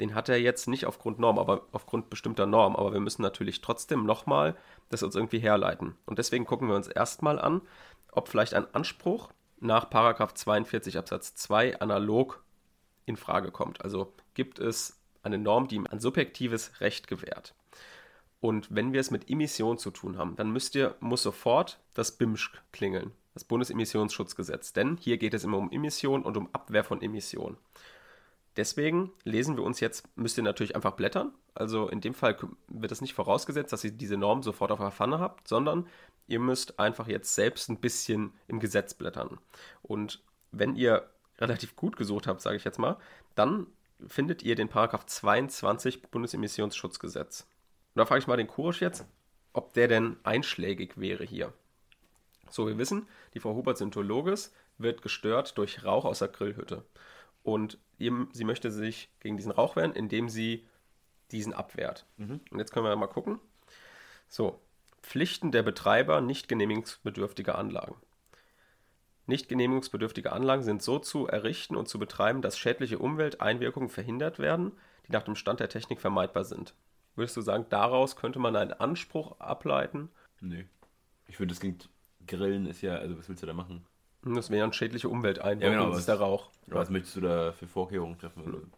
[0.00, 2.76] Den hat er jetzt nicht aufgrund Norm, aber aufgrund bestimmter Norm.
[2.76, 4.56] Aber wir müssen natürlich trotzdem nochmal
[4.90, 5.96] das uns irgendwie herleiten.
[6.04, 7.62] Und deswegen gucken wir uns erstmal an,
[8.12, 12.44] ob vielleicht ein Anspruch nach 42 Absatz 2 analog
[13.06, 13.82] in Frage kommt.
[13.82, 17.54] Also gibt es eine Norm, die ihm ein subjektives Recht gewährt.
[18.40, 22.12] Und wenn wir es mit Emission zu tun haben, dann müsst ihr, muss sofort das
[22.12, 24.72] BIMSCH klingeln, das Bundesemissionsschutzgesetz.
[24.72, 27.56] Denn hier geht es immer um Emission und um Abwehr von Emission.
[28.56, 31.32] Deswegen lesen wir uns jetzt, müsst ihr natürlich einfach blättern.
[31.54, 32.36] Also in dem Fall
[32.68, 35.86] wird es nicht vorausgesetzt, dass ihr diese Norm sofort auf der Pfanne habt, sondern
[36.26, 39.38] ihr müsst einfach jetzt selbst ein bisschen im Gesetz blättern.
[39.82, 41.08] Und wenn ihr
[41.38, 42.96] relativ gut gesucht habt, sage ich jetzt mal,
[43.34, 43.66] dann
[44.06, 47.42] findet ihr den Paragraph 22 Bundesemissionsschutzgesetz.
[47.94, 49.06] Und da frage ich mal den Kurisch jetzt,
[49.52, 51.52] ob der denn einschlägig wäre hier.
[52.50, 56.84] So, wir wissen, die Frau Hubert-Syntologes wird gestört durch Rauch aus der Grillhütte.
[57.42, 60.66] Und sie möchte sich gegen diesen Rauch wehren, indem sie
[61.32, 62.06] diesen abwehrt.
[62.18, 62.40] Mhm.
[62.50, 63.40] Und jetzt können wir mal gucken.
[64.28, 64.60] So,
[65.02, 67.96] Pflichten der Betreiber nicht genehmigungsbedürftige Anlagen.
[69.26, 74.72] Nicht genehmigungsbedürftige Anlagen sind so zu errichten und zu betreiben, dass schädliche Umwelteinwirkungen verhindert werden,
[75.06, 76.74] die nach dem Stand der Technik vermeidbar sind.
[77.16, 80.10] Würdest du sagen, daraus könnte man einen Anspruch ableiten?
[80.40, 80.66] Nee.
[81.26, 81.88] Ich finde, das klingt,
[82.26, 83.84] Grillen ist ja, also was willst du da machen?
[84.22, 86.50] Das wären schädliche Umwelteinwirkungen, ja, genau, das ist der Rauch.
[86.66, 88.70] Was möchtest du da für Vorkehrungen treffen?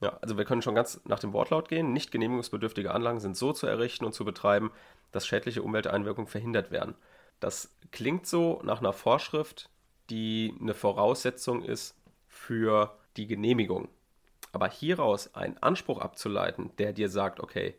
[0.00, 1.92] Ja, also wir können schon ganz nach dem Wortlaut gehen.
[1.92, 4.72] Nicht genehmigungsbedürftige Anlagen sind so zu errichten und zu betreiben,
[5.12, 6.94] dass schädliche Umwelteinwirkungen verhindert werden.
[7.38, 9.70] Das klingt so nach einer Vorschrift,
[10.10, 11.96] die eine Voraussetzung ist
[12.26, 13.88] für die Genehmigung.
[14.52, 17.74] Aber hieraus einen Anspruch abzuleiten, der dir sagt, okay,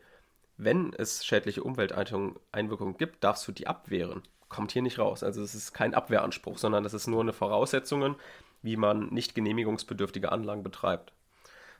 [0.57, 5.23] wenn es schädliche Umwelteinwirkungen gibt, darfst du die abwehren kommt hier nicht raus.
[5.23, 8.15] Also es ist kein Abwehranspruch, sondern das ist nur eine Voraussetzung,
[8.61, 11.13] wie man nicht genehmigungsbedürftige Anlagen betreibt.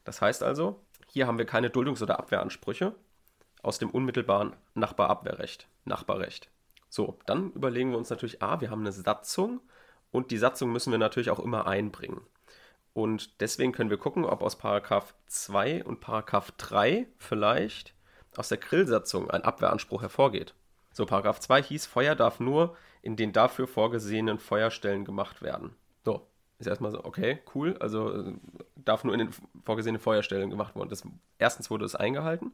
[0.04, 2.96] Das heißt also, hier haben wir keine Duldungs- oder Abwehransprüche
[3.62, 6.50] aus dem unmittelbaren Nachbarabwehrrecht, Nachbarrecht.
[6.90, 9.62] So, dann überlegen wir uns natürlich, ah, wir haben eine Satzung
[10.12, 12.22] und die Satzung müssen wir natürlich auch immer einbringen.
[12.94, 17.94] Und deswegen können wir gucken, ob aus Paragraph 2 und Paragraph 3 vielleicht
[18.36, 20.54] aus der Grillsatzung ein Abwehranspruch hervorgeht.
[20.92, 25.76] So, Paragraph 2 hieß, Feuer darf nur in den dafür vorgesehenen Feuerstellen gemacht werden.
[26.04, 26.28] So,
[26.60, 28.34] ist erstmal so, okay, cool, also äh,
[28.76, 29.30] darf nur in den
[29.64, 30.90] vorgesehenen Feuerstellen gemacht werden.
[30.90, 31.04] Das,
[31.38, 32.54] erstens wurde es eingehalten.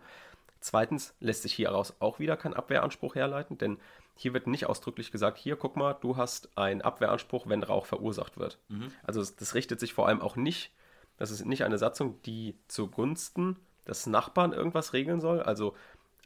[0.59, 3.77] Zweitens lässt sich hieraus auch wieder kein Abwehranspruch herleiten, denn
[4.15, 8.37] hier wird nicht ausdrücklich gesagt, hier, guck mal, du hast einen Abwehranspruch, wenn Rauch verursacht
[8.37, 8.57] wird.
[8.67, 8.91] Mhm.
[9.03, 10.71] Also das, richtet sich vor allem auch nicht,
[11.17, 15.41] das ist nicht eine Satzung, die zugunsten des Nachbarn irgendwas regeln soll.
[15.41, 15.75] Also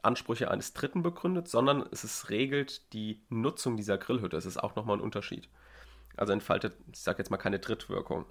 [0.01, 4.37] Ansprüche eines Dritten begründet, sondern es ist, regelt die Nutzung dieser Grillhütte.
[4.37, 5.49] Es ist auch nochmal ein Unterschied.
[6.17, 8.25] Also entfaltet, ich sage jetzt mal, keine Drittwirkung.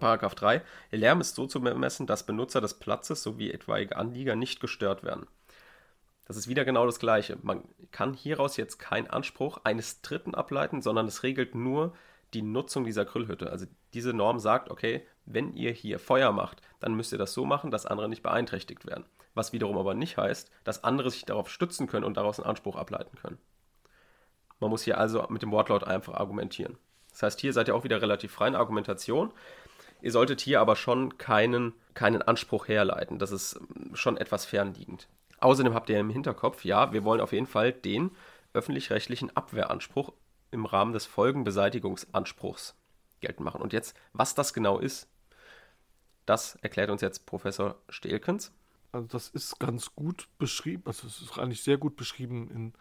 [0.00, 0.62] Paragraph 3.
[0.90, 5.26] Lärm ist so zu bemessen, dass Benutzer des Platzes sowie etwaige Anlieger nicht gestört werden.
[6.26, 7.36] Das ist wieder genau das Gleiche.
[7.42, 11.94] Man kann hieraus jetzt keinen Anspruch eines Dritten ableiten, sondern es regelt nur
[12.32, 13.50] die Nutzung dieser Grillhütte.
[13.50, 17.44] Also diese Norm sagt, okay, wenn ihr hier Feuer macht, dann müsst ihr das so
[17.44, 21.50] machen, dass andere nicht beeinträchtigt werden was wiederum aber nicht heißt, dass andere sich darauf
[21.50, 23.38] stützen können und daraus einen Anspruch ableiten können.
[24.60, 26.78] Man muss hier also mit dem Wortlaut einfach argumentieren.
[27.10, 29.32] Das heißt, hier seid ihr auch wieder relativ frei in Argumentation.
[30.02, 33.18] Ihr solltet hier aber schon keinen, keinen Anspruch herleiten.
[33.18, 33.58] Das ist
[33.94, 35.08] schon etwas fernliegend.
[35.38, 38.10] Außerdem habt ihr im Hinterkopf, ja, wir wollen auf jeden Fall den
[38.52, 40.12] öffentlich-rechtlichen Abwehranspruch
[40.50, 42.74] im Rahmen des Folgenbeseitigungsanspruchs
[43.20, 43.62] geltend machen.
[43.62, 45.08] Und jetzt, was das genau ist,
[46.26, 48.52] das erklärt uns jetzt Professor Stelkens.
[48.90, 52.74] Also das ist ganz gut beschrieben, also es ist eigentlich sehr gut beschrieben in,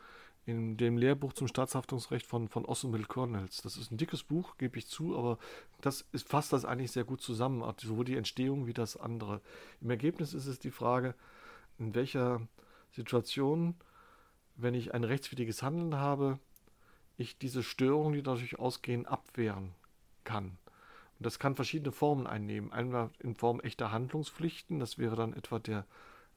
[0.45, 3.61] in dem Lehrbuch zum Staatshaftungsrecht von, von Ossenmill Cornels.
[3.61, 5.37] Das ist ein dickes Buch, gebe ich zu, aber
[5.81, 9.41] das ist, fasst das eigentlich sehr gut zusammen, sowohl die Entstehung wie das andere.
[9.81, 11.13] Im Ergebnis ist es die Frage,
[11.77, 12.47] in welcher
[12.91, 13.75] Situation,
[14.55, 16.39] wenn ich ein rechtswidriges Handeln habe,
[17.17, 19.73] ich diese Störungen, die dadurch ausgehen, abwehren
[20.23, 20.57] kann.
[21.19, 22.71] Und das kann verschiedene Formen einnehmen.
[22.71, 25.85] Einmal in Form echter Handlungspflichten, das wäre dann etwa der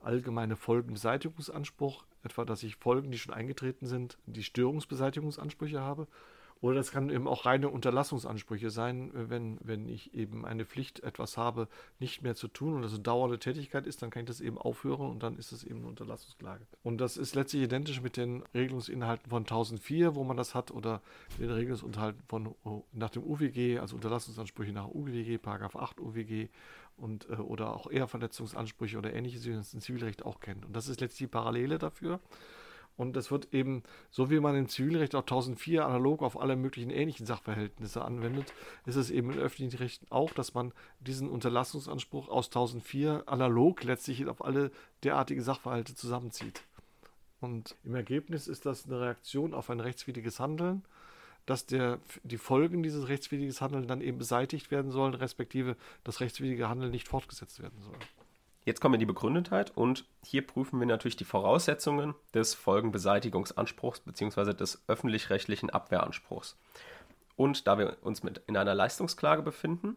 [0.04, 6.06] allgemeine Folgenbeseitigungsanspruch, etwa dass ich Folgen, die schon eingetreten sind, die Störungsbeseitigungsansprüche habe.
[6.60, 11.36] Oder das kann eben auch reine Unterlassungsansprüche sein, wenn, wenn ich eben eine Pflicht, etwas
[11.36, 14.40] habe, nicht mehr zu tun und das eine dauernde Tätigkeit ist, dann kann ich das
[14.40, 16.64] eben aufhören und dann ist es eben eine Unterlassungsklage.
[16.82, 21.02] Und das ist letztlich identisch mit den Regelungsinhalten von 1004, wo man das hat, oder
[21.38, 22.54] den Regelungsinhalten von
[22.92, 26.48] nach dem UWG, also Unterlassungsansprüche nach UWG, Paragraph 8 UWG
[26.96, 30.64] und äh, oder auch Ehrverletzungsansprüche oder ähnliches, wie man es im Zivilrecht auch kennt.
[30.64, 32.20] Und das ist letztlich die Parallele dafür.
[32.96, 36.90] Und das wird eben, so wie man im Zivilrecht auch 1004 analog auf alle möglichen
[36.90, 38.52] ähnlichen Sachverhältnisse anwendet,
[38.86, 44.26] ist es eben im öffentlichen Recht auch, dass man diesen Unterlassungsanspruch aus 1004 analog letztlich
[44.26, 44.70] auf alle
[45.02, 46.62] derartige Sachverhalte zusammenzieht.
[47.40, 50.84] Und im Ergebnis ist das eine Reaktion auf ein rechtswidriges Handeln,
[51.46, 56.68] dass der, die Folgen dieses rechtswidrigen Handelns dann eben beseitigt werden sollen, respektive das rechtswidrige
[56.68, 57.96] Handeln nicht fortgesetzt werden soll.
[58.64, 64.00] Jetzt kommen wir in die Begründetheit und hier prüfen wir natürlich die Voraussetzungen des Folgenbeseitigungsanspruchs
[64.00, 64.54] bzw.
[64.54, 66.56] des öffentlich-rechtlichen Abwehranspruchs.
[67.36, 69.96] Und da wir uns mit in einer Leistungsklage befinden,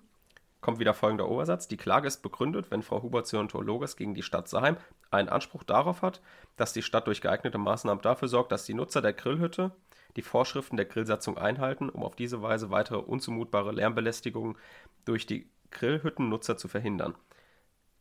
[0.60, 1.69] kommt wieder folgender Obersatz.
[1.69, 4.75] Die Klage ist begründet, wenn Frau Huber-Ziontor-Loges gegen die Stadt Saheim
[5.12, 6.19] einen Anspruch darauf hat,
[6.57, 9.71] dass die Stadt durch geeignete Maßnahmen dafür sorgt, dass die Nutzer der Grillhütte
[10.17, 14.58] die Vorschriften der Grillsatzung einhalten, um auf diese Weise weitere unzumutbare Lärmbelästigungen
[15.06, 17.15] durch die Grillhüttennutzer zu verhindern.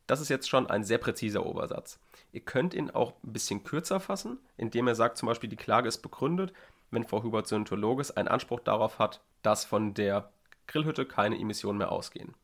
[0.06, 2.00] Das ist jetzt schon ein sehr präziser Obersatz.
[2.32, 5.88] Ihr könnt ihn auch ein bisschen kürzer fassen, indem er sagt zum Beispiel, die Klage
[5.88, 6.52] ist begründet,
[6.90, 10.30] wenn Frau Huber-Zyontologes einen Anspruch darauf hat, dass von der
[10.68, 12.34] Grillhütte keine Emissionen mehr ausgehen.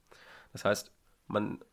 [0.52, 0.92] Das heißt,
[1.28, 1.64] man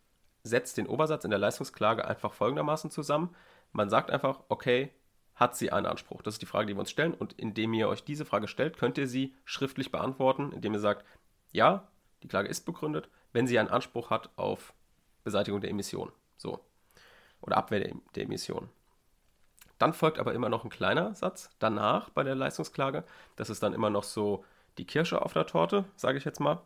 [0.44, 3.36] setzt den Obersatz in der Leistungsklage einfach folgendermaßen zusammen.
[3.74, 4.92] Man sagt einfach, okay,
[5.40, 6.22] hat sie einen Anspruch?
[6.22, 7.14] Das ist die Frage, die wir uns stellen.
[7.14, 11.06] Und indem ihr euch diese Frage stellt, könnt ihr sie schriftlich beantworten, indem ihr sagt,
[11.52, 11.88] ja,
[12.24, 14.74] die Klage ist begründet, wenn sie einen Anspruch hat auf
[15.24, 16.12] Beseitigung der Emission.
[16.38, 16.60] So.
[17.42, 18.70] Oder Abwehr der, der Emission.
[19.78, 23.06] Dann folgt aber immer noch ein kleiner Satz danach bei der Leistungsklage.
[23.38, 24.44] Das ist dann immer noch so
[24.78, 26.62] die Kirsche auf der Torte, sage ich jetzt mal.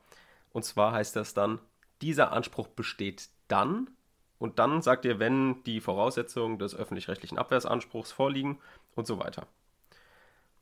[0.52, 1.60] Und zwar heißt das dann,
[2.02, 3.92] dieser Anspruch besteht dann,
[4.44, 8.60] und dann sagt ihr, wenn die Voraussetzungen des öffentlich-rechtlichen Abwehrsanspruchs vorliegen
[8.94, 9.48] und so weiter.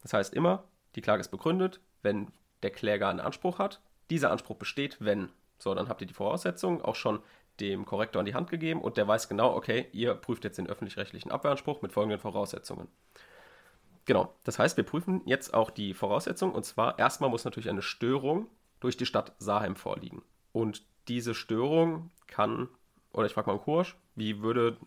[0.04, 2.28] Das heißt immer, die Klage ist begründet, wenn
[2.62, 3.82] der Kläger einen Anspruch hat.
[4.12, 5.30] Dieser Anspruch besteht, wenn.
[5.58, 7.24] So, dann habt ihr die Voraussetzungen auch schon
[7.60, 10.68] dem Korrektor an die Hand gegeben und der weiß genau, okay, ihr prüft jetzt den
[10.68, 12.88] öffentlich-rechtlichen Abwehranspruch mit folgenden Voraussetzungen.
[14.06, 17.82] Genau, das heißt, wir prüfen jetzt auch die Voraussetzungen und zwar erstmal muss natürlich eine
[17.82, 18.46] Störung
[18.80, 20.22] durch die Stadt Saheim vorliegen.
[20.52, 22.70] Und diese Störung kann,
[23.14, 24.78] oder ich frage mal Kursch, wie würde,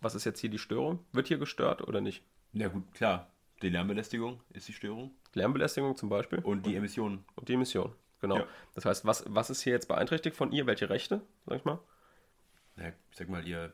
[0.00, 1.04] was ist jetzt hier die Störung?
[1.12, 2.22] Wird hier gestört oder nicht?
[2.52, 3.30] Ja gut, klar.
[3.62, 5.10] Die Lärmbelästigung ist die Störung.
[5.34, 6.38] Lärmbelästigung zum Beispiel.
[6.40, 7.24] Und die Emissionen.
[7.34, 7.92] Und die Emission.
[8.20, 8.38] Genau.
[8.38, 8.46] Ja.
[8.74, 10.66] Das heißt, was, was ist hier jetzt beeinträchtigt von ihr?
[10.66, 11.78] Welche Rechte, sag ich mal?
[12.76, 13.72] Ja, ich sag mal, ihr,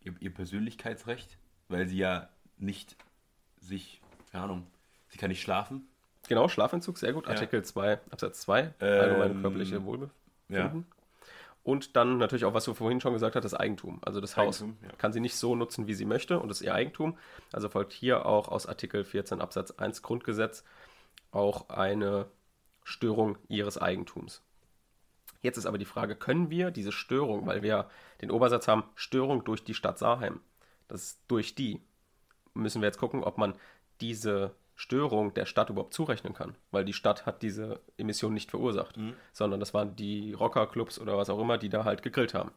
[0.00, 2.96] ihr, ihr Persönlichkeitsrecht, weil sie ja nicht
[3.60, 4.00] sich,
[4.32, 4.66] keine Ahnung,
[5.08, 5.86] sie kann nicht schlafen.
[6.28, 7.26] Genau, Schlafentzug, sehr gut.
[7.26, 7.32] Ja.
[7.32, 10.14] Artikel 2, Absatz 2, ähm, allgemeine körperliche Wohlbefinden.
[10.48, 10.72] Ja.
[11.64, 13.98] Und dann natürlich auch, was du vorhin schon gesagt hast, das Eigentum.
[14.02, 14.94] Also das Haus Eigentum, ja.
[14.96, 17.16] kann sie nicht so nutzen, wie sie möchte und das ist ihr Eigentum.
[17.52, 20.62] Also folgt hier auch aus Artikel 14 Absatz 1 Grundgesetz
[21.30, 22.26] auch eine
[22.84, 24.42] Störung ihres Eigentums.
[25.40, 27.88] Jetzt ist aber die Frage, können wir diese Störung, weil wir
[28.20, 30.40] den Obersatz haben, Störung durch die Stadt Saarheim,
[30.88, 31.80] das ist durch die,
[32.52, 33.54] müssen wir jetzt gucken, ob man
[34.00, 38.96] diese Störung der Stadt überhaupt zurechnen kann, weil die Stadt hat diese Emission nicht verursacht,
[38.96, 39.14] mhm.
[39.32, 42.50] sondern das waren die Rockerclubs oder was auch immer, die da halt gegrillt haben.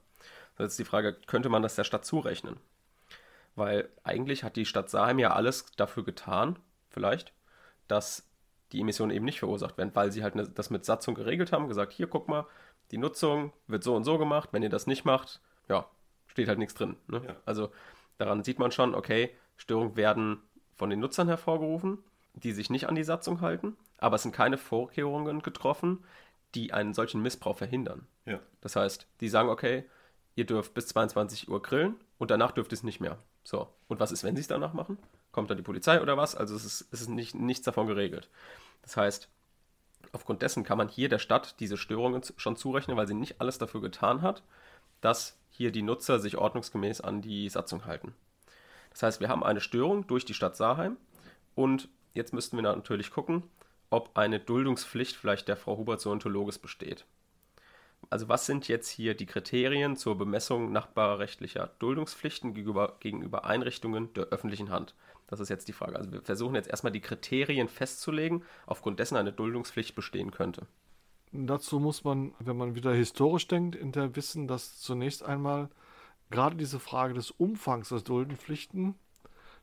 [0.57, 2.57] Jetzt ist die Frage, könnte man das der Stadt zurechnen?
[3.55, 6.57] Weil eigentlich hat die Stadt Saarheim ja alles dafür getan,
[6.89, 7.33] vielleicht,
[7.87, 8.27] dass
[8.71, 11.67] die Emissionen eben nicht verursacht werden, weil sie halt ne, das mit Satzung geregelt haben,
[11.67, 12.45] gesagt, hier guck mal,
[12.91, 15.85] die Nutzung wird so und so gemacht, wenn ihr das nicht macht, ja,
[16.27, 16.97] steht halt nichts drin.
[17.07, 17.21] Ne?
[17.25, 17.35] Ja.
[17.45, 17.71] Also
[18.17, 20.41] daran sieht man schon, okay, Störungen werden
[20.77, 21.99] von den Nutzern hervorgerufen,
[22.33, 26.03] die sich nicht an die Satzung halten, aber es sind keine Vorkehrungen getroffen,
[26.55, 28.07] die einen solchen Missbrauch verhindern.
[28.25, 28.39] Ja.
[28.61, 29.85] Das heißt, die sagen, okay,
[30.35, 33.17] ihr dürft bis 22 Uhr grillen und danach dürft ihr es nicht mehr.
[33.43, 34.97] So, und was ist, wenn sie es danach machen?
[35.31, 36.35] Kommt dann die Polizei oder was?
[36.35, 38.29] Also es ist, es ist nicht, nichts davon geregelt.
[38.81, 39.29] Das heißt,
[40.11, 43.57] aufgrund dessen kann man hier der Stadt diese Störungen schon zurechnen, weil sie nicht alles
[43.57, 44.43] dafür getan hat,
[45.01, 48.13] dass hier die Nutzer sich ordnungsgemäß an die Satzung halten.
[48.97, 50.97] Das heißt, wir haben eine Störung durch die Stadt Saarheim
[51.53, 53.43] und jetzt müssten wir natürlich gucken,
[53.91, 57.05] ob eine Duldungspflicht vielleicht der Frau Huber Zontologes besteht.
[58.09, 64.29] Also was sind jetzt hier die Kriterien zur Bemessung nachbarrechtlicher Duldungspflichten gegenüber, gegenüber Einrichtungen der
[64.29, 64.95] öffentlichen Hand?
[65.27, 65.95] Das ist jetzt die Frage.
[65.95, 70.65] Also wir versuchen jetzt erstmal die Kriterien festzulegen, aufgrund dessen eine Duldungspflicht bestehen könnte.
[71.31, 75.69] Dazu muss man, wenn man wieder historisch denkt, in der wissen, dass zunächst einmal
[76.29, 78.95] gerade diese Frage des Umfangs der Duldenpflichten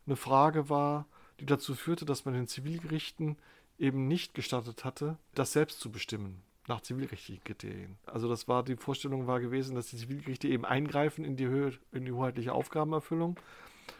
[0.07, 1.07] eine Frage war,
[1.40, 3.37] die dazu führte, dass man den Zivilgerichten
[3.79, 7.96] eben nicht gestattet hatte, das selbst zu bestimmen nach zivilrechtlichen Kriterien.
[8.07, 11.72] Also das war die Vorstellung war gewesen, dass die Zivilgerichte eben eingreifen in die, Höhe,
[11.93, 13.39] in die hoheitliche Aufgabenerfüllung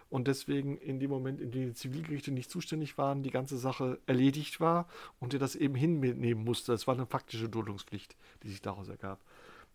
[0.09, 3.99] und deswegen in dem Moment, in dem die Zivilgerichte nicht zuständig waren, die ganze Sache
[4.07, 4.89] erledigt war
[5.21, 6.73] und er das eben hinnehmen musste.
[6.73, 9.21] Das war eine faktische Duldungspflicht, die sich daraus ergab.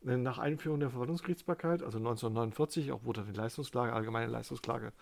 [0.01, 4.93] Nach Einführung der Verwaltungsgerichtsbarkeit, also 1949, auch wo dann die Leistungsklage, allgemeine Leistungsklage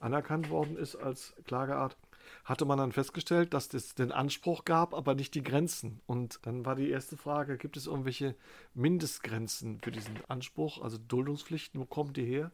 [0.00, 1.96] anerkannt worden ist als Klageart,
[2.44, 6.00] hatte man dann festgestellt, dass es den Anspruch gab, aber nicht die Grenzen.
[6.06, 8.34] Und dann war die erste Frage, gibt es irgendwelche
[8.74, 12.50] Mindestgrenzen für diesen Anspruch, also Duldungspflichten, wo kommt die her?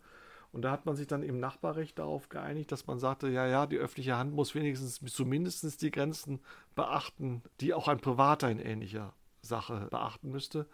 [0.52, 3.66] Und da hat man sich dann im Nachbarrecht darauf geeinigt, dass man sagte, ja, ja,
[3.66, 6.40] die öffentliche Hand muss wenigstens zumindest die Grenzen
[6.74, 10.66] beachten, die auch ein Privater in ähnlicher Sache beachten müsste.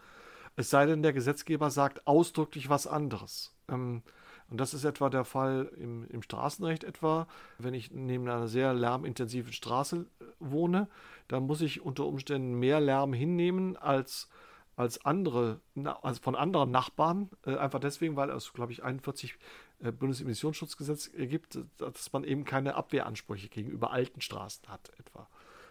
[0.59, 3.55] Es sei denn, der Gesetzgeber sagt ausdrücklich was anderes.
[3.69, 4.03] Ähm,
[4.51, 7.29] und das ist etwa der Fall im, im, Straßenrecht etwa.
[7.59, 10.89] Wenn ich neben einer sehr lärmintensiven Straße äh, wohne,
[11.29, 14.29] dann muss ich unter Umständen mehr Lärm hinnehmen als
[14.75, 15.61] als andere,
[16.03, 19.37] also von anderen Nachbarn, äh, einfach deswegen, weil es, glaube ich, 41
[19.81, 25.29] äh, Bundesemissionsschutzgesetz gibt, dass man eben keine Abwehransprüche gegenüber alten Straßen hat, etwa.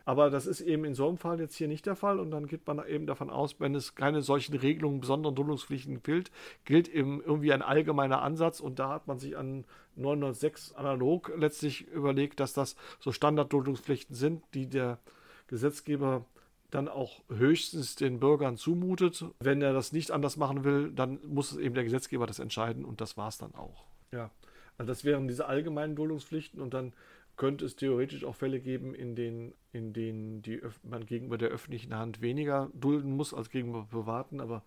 [0.07, 2.47] Aber das ist eben in so einem Fall jetzt hier nicht der Fall und dann
[2.47, 6.31] geht man eben davon aus, wenn es keine solchen Regelungen, besonderen Duldungspflichten gilt,
[6.63, 9.65] gilt eben irgendwie ein allgemeiner Ansatz und da hat man sich an
[9.97, 14.99] 906 analog letztlich überlegt, dass das so Standardduldungspflichten sind, die der
[15.47, 16.23] Gesetzgeber
[16.71, 19.25] dann auch höchstens den Bürgern zumutet.
[19.41, 23.01] Wenn er das nicht anders machen will, dann muss eben der Gesetzgeber das entscheiden und
[23.01, 23.83] das war es dann auch.
[24.13, 24.31] Ja,
[24.77, 26.93] also das wären diese allgemeinen Duldungspflichten und dann
[27.37, 31.95] könnte es theoretisch auch Fälle geben, in denen, in denen die, man gegenüber der öffentlichen
[31.95, 34.63] Hand weniger dulden muss als gegenüber privaten, aber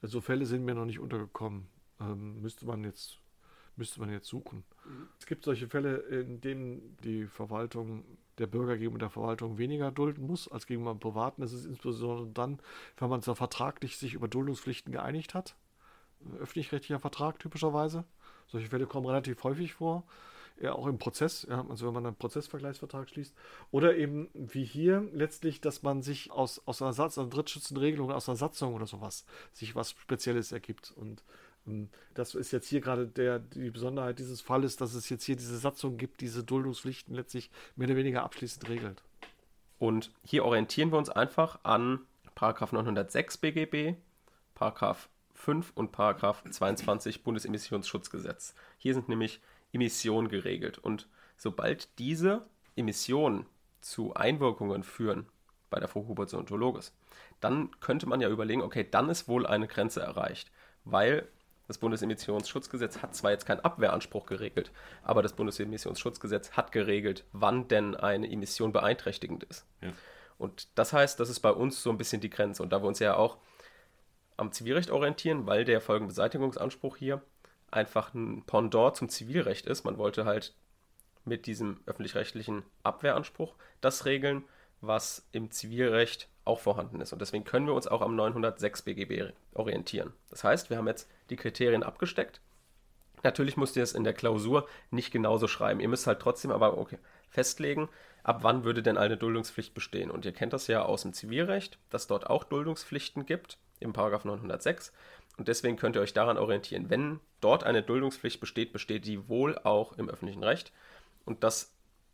[0.00, 1.68] so Fälle sind mir noch nicht untergekommen.
[2.00, 3.18] Ähm, müsste man jetzt
[3.76, 4.64] müsste man jetzt suchen.
[4.84, 5.08] Mhm.
[5.18, 8.04] Es gibt solche Fälle, in denen die Verwaltung
[8.38, 11.42] der Bürger gegenüber der Verwaltung weniger dulden muss als gegenüber dem Privaten.
[11.42, 12.60] Das ist insbesondere dann,
[12.98, 15.56] wenn man zwar vertraglich sich über Duldungspflichten geeinigt hat.
[16.38, 18.04] Öffentlich-rechtlicher Vertrag typischerweise.
[18.46, 20.04] Solche Fälle kommen relativ häufig vor.
[20.60, 23.34] Ja, auch im Prozess, ja, also wenn man einen Prozessvergleichsvertrag schließt.
[23.70, 28.28] Oder eben wie hier letztlich, dass man sich aus, aus einer Satz, einer Drittschützenregelung, aus
[28.28, 30.92] einer Satzung oder sowas, sich was Spezielles ergibt.
[30.94, 31.24] Und
[31.66, 35.36] ähm, das ist jetzt hier gerade der, die Besonderheit dieses Falles, dass es jetzt hier
[35.36, 39.02] diese Satzung gibt, diese Duldungspflichten letztlich mehr oder weniger abschließend regelt.
[39.78, 42.00] Und hier orientieren wir uns einfach an
[42.34, 43.96] Paragraph 906 BGB,
[44.54, 48.54] Paragraph 5 und Paragraph 22 Bundesemissionsschutzgesetz.
[48.78, 49.40] Hier sind nämlich
[49.72, 50.78] Emissionen geregelt.
[50.78, 52.46] Und sobald diese
[52.76, 53.46] Emissionen
[53.80, 55.26] zu Einwirkungen führen
[55.70, 56.94] bei der Frau Huberts Ontologes,
[57.40, 60.50] dann könnte man ja überlegen, okay, dann ist wohl eine Grenze erreicht,
[60.84, 61.28] weil
[61.68, 64.70] das Bundesemissionsschutzgesetz hat zwar jetzt keinen Abwehranspruch geregelt,
[65.02, 69.66] aber das Bundesemissionsschutzgesetz hat geregelt, wann denn eine Emission beeinträchtigend ist.
[69.80, 69.92] Ja.
[70.38, 72.62] Und das heißt, das ist bei uns so ein bisschen die Grenze.
[72.62, 73.38] Und da wir uns ja auch
[74.36, 77.22] am Zivilrecht orientieren, weil der Folgenbeseitigungsanspruch hier
[77.72, 79.84] einfach ein Pendant zum Zivilrecht ist.
[79.84, 80.54] Man wollte halt
[81.24, 84.44] mit diesem öffentlich-rechtlichen Abwehranspruch das regeln,
[84.80, 87.12] was im Zivilrecht auch vorhanden ist.
[87.12, 90.12] Und deswegen können wir uns auch am 906 BGB orientieren.
[90.30, 92.40] Das heißt, wir haben jetzt die Kriterien abgesteckt.
[93.22, 95.78] Natürlich müsst ihr es in der Klausur nicht genauso schreiben.
[95.78, 96.98] Ihr müsst halt trotzdem aber okay,
[97.30, 97.88] festlegen,
[98.24, 100.10] ab wann würde denn eine Duldungspflicht bestehen.
[100.10, 104.24] Und ihr kennt das ja aus dem Zivilrecht, dass dort auch Duldungspflichten gibt, im Paragraph
[104.24, 104.92] 906.
[105.36, 106.90] Und deswegen könnt ihr euch daran orientieren.
[106.90, 110.72] Wenn dort eine Duldungspflicht besteht, besteht die wohl auch im öffentlichen Recht.
[111.24, 111.72] Und dass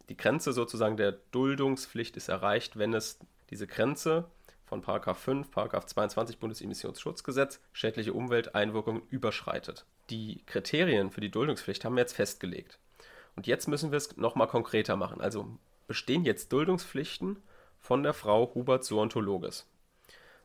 [0.08, 3.18] die Grenze sozusagen der Duldungspflicht ist erreicht, wenn es
[3.50, 4.24] diese Grenze
[4.64, 9.84] von 5, 22 Bundesemissionsschutzgesetz schädliche Umwelteinwirkungen überschreitet.
[10.10, 12.78] Die Kriterien für die Duldungspflicht haben wir jetzt festgelegt.
[13.34, 15.20] Und jetzt müssen wir es nochmal konkreter machen.
[15.20, 15.48] Also
[15.86, 17.42] bestehen jetzt Duldungspflichten
[17.80, 19.66] von der Frau Hubert Zoontologes.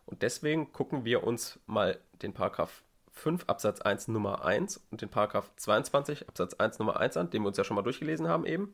[0.06, 5.10] Und deswegen gucken wir uns mal den Paragraph 5 Absatz 1 Nummer 1 und den
[5.10, 8.46] Paragraph 22 Absatz 1 Nummer 1 an, den wir uns ja schon mal durchgelesen haben
[8.46, 8.74] eben.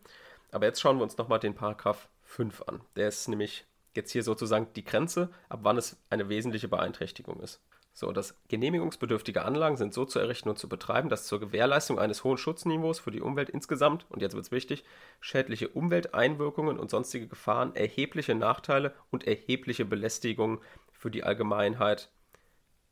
[0.51, 2.81] Aber jetzt schauen wir uns nochmal den Paragraph 5 an.
[2.95, 3.65] Der ist nämlich
[3.95, 7.61] jetzt hier sozusagen die Grenze, ab wann es eine wesentliche Beeinträchtigung ist.
[7.93, 12.23] So, dass genehmigungsbedürftige Anlagen sind so zu errichten und zu betreiben, dass zur Gewährleistung eines
[12.23, 14.85] hohen Schutzniveaus für die Umwelt insgesamt, und jetzt wird es wichtig,
[15.19, 20.59] schädliche Umwelteinwirkungen und sonstige Gefahren, erhebliche Nachteile und erhebliche Belästigungen
[20.99, 22.11] für die Allgemeinheit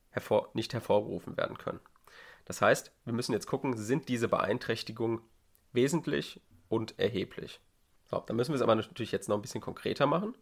[0.10, 1.82] hervor nicht hervorgerufen werden können.
[2.46, 5.20] Das heißt, wir müssen jetzt gucken, sind diese Beeinträchtigungen
[5.74, 7.60] wesentlich und erheblich.
[8.10, 10.34] So, dann müssen wir es aber natürlich jetzt noch ein bisschen konkreter machen.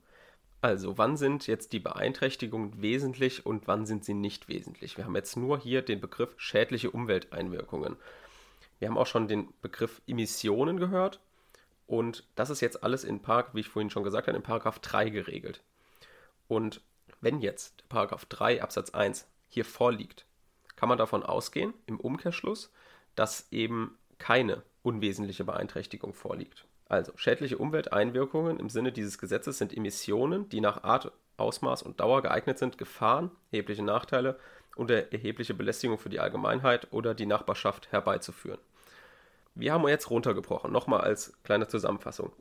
[0.61, 4.97] Also, wann sind jetzt die Beeinträchtigungen wesentlich und wann sind sie nicht wesentlich?
[4.97, 7.97] Wir haben jetzt nur hier den Begriff schädliche Umwelteinwirkungen.
[8.79, 11.19] Wir haben auch schon den Begriff Emissionen gehört
[11.87, 14.79] und das ist jetzt alles in Park, wie ich vorhin schon gesagt habe, in Paragraph
[14.79, 15.63] 3 geregelt.
[16.47, 16.81] Und
[17.25, 20.27] wenn jetzt Paragraph 3 Absatz 1 hier vorliegt,
[20.75, 22.71] kann man davon ausgehen, im Umkehrschluss,
[23.15, 26.67] dass eben keine unwesentliche Beeinträchtigung vorliegt.
[26.87, 32.21] Also schädliche Umwelteinwirkungen im Sinne dieses Gesetzes sind Emissionen, die nach Art, Ausmaß und Dauer
[32.21, 34.39] geeignet sind, Gefahren, erhebliche Nachteile
[34.75, 38.59] und erhebliche Belästigung für die Allgemeinheit oder die Nachbarschaft herbeizuführen.
[39.55, 42.31] Wir haben jetzt runtergebrochen, nochmal als kleine Zusammenfassung.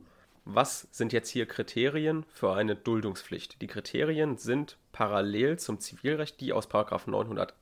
[0.47, 3.59] Was sind jetzt hier Kriterien für eine Duldungspflicht?
[3.63, 7.55] Die Kriterien sind parallel zum Zivilrecht, die aus 900,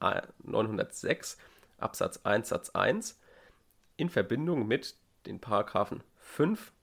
[0.43, 1.37] 906
[1.77, 3.17] Absatz 1 Satz 1
[3.95, 6.73] in Verbindung mit den Paragraphen 5,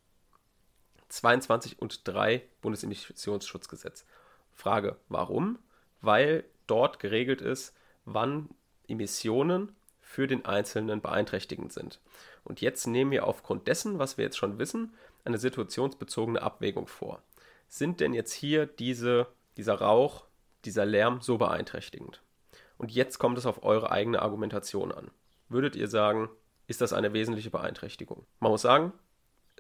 [1.11, 4.07] 22 und 3 Bundesemissionsschutzgesetz.
[4.55, 5.59] Frage, warum?
[6.01, 7.75] Weil dort geregelt ist,
[8.07, 8.49] wann
[8.89, 12.01] Emissionen für den Einzelnen beeinträchtigend sind.
[12.43, 14.95] Und jetzt nehmen wir aufgrund dessen, was wir jetzt schon wissen,
[15.25, 17.23] eine situationsbezogene Abwägung vor.
[17.69, 20.27] Sind denn jetzt hier diese, dieser Rauch,
[20.65, 22.23] dieser Lärm so beeinträchtigend?
[22.79, 25.11] Und jetzt kommt es auf eure eigene Argumentation an.
[25.49, 26.29] Würdet ihr sagen,
[26.67, 28.25] ist das eine wesentliche Beeinträchtigung?
[28.39, 28.93] Man muss sagen,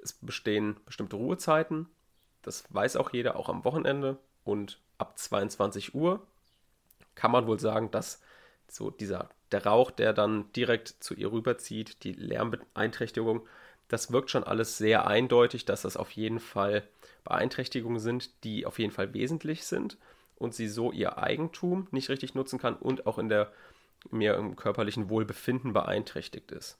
[0.02, 1.86] es bestehen bestimmte Ruhezeiten,
[2.42, 6.26] das weiß auch jeder, auch am Wochenende und ab 22 Uhr
[7.14, 8.22] kann man wohl sagen, dass
[8.68, 13.46] so dieser der Rauch, der dann direkt zu ihr rüberzieht, die Lärmbeeinträchtigung,
[13.91, 16.84] das wirkt schon alles sehr eindeutig, dass das auf jeden Fall
[17.24, 19.99] Beeinträchtigungen sind, die auf jeden Fall wesentlich sind
[20.36, 23.53] und sie so ihr Eigentum nicht richtig nutzen kann und auch in der
[24.11, 26.78] mehr im körperlichen Wohlbefinden beeinträchtigt ist.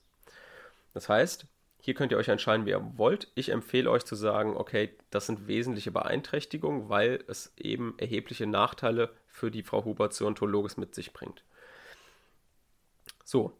[0.95, 1.47] Das heißt,
[1.83, 3.29] hier könnt ihr euch entscheiden, wie ihr wollt.
[3.35, 9.11] Ich empfehle euch zu sagen, okay, das sind wesentliche Beeinträchtigungen, weil es eben erhebliche Nachteile
[9.27, 11.43] für die Frau Huber Zontologes mit sich bringt.
[13.25, 13.53] So,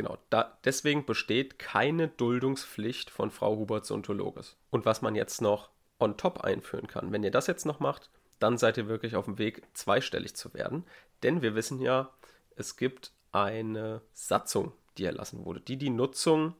[0.00, 4.56] genau, da, deswegen besteht keine Duldungspflicht von Frau Huber Zontologes.
[4.70, 8.08] Und was man jetzt noch on top einführen kann, wenn ihr das jetzt noch macht,
[8.38, 10.84] dann seid ihr wirklich auf dem Weg, zweistellig zu werden.
[11.22, 12.08] Denn wir wissen ja,
[12.56, 16.54] es gibt eine Satzung, die erlassen wurde, die die Nutzung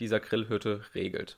[0.00, 1.36] dieser Grillhütte regelt.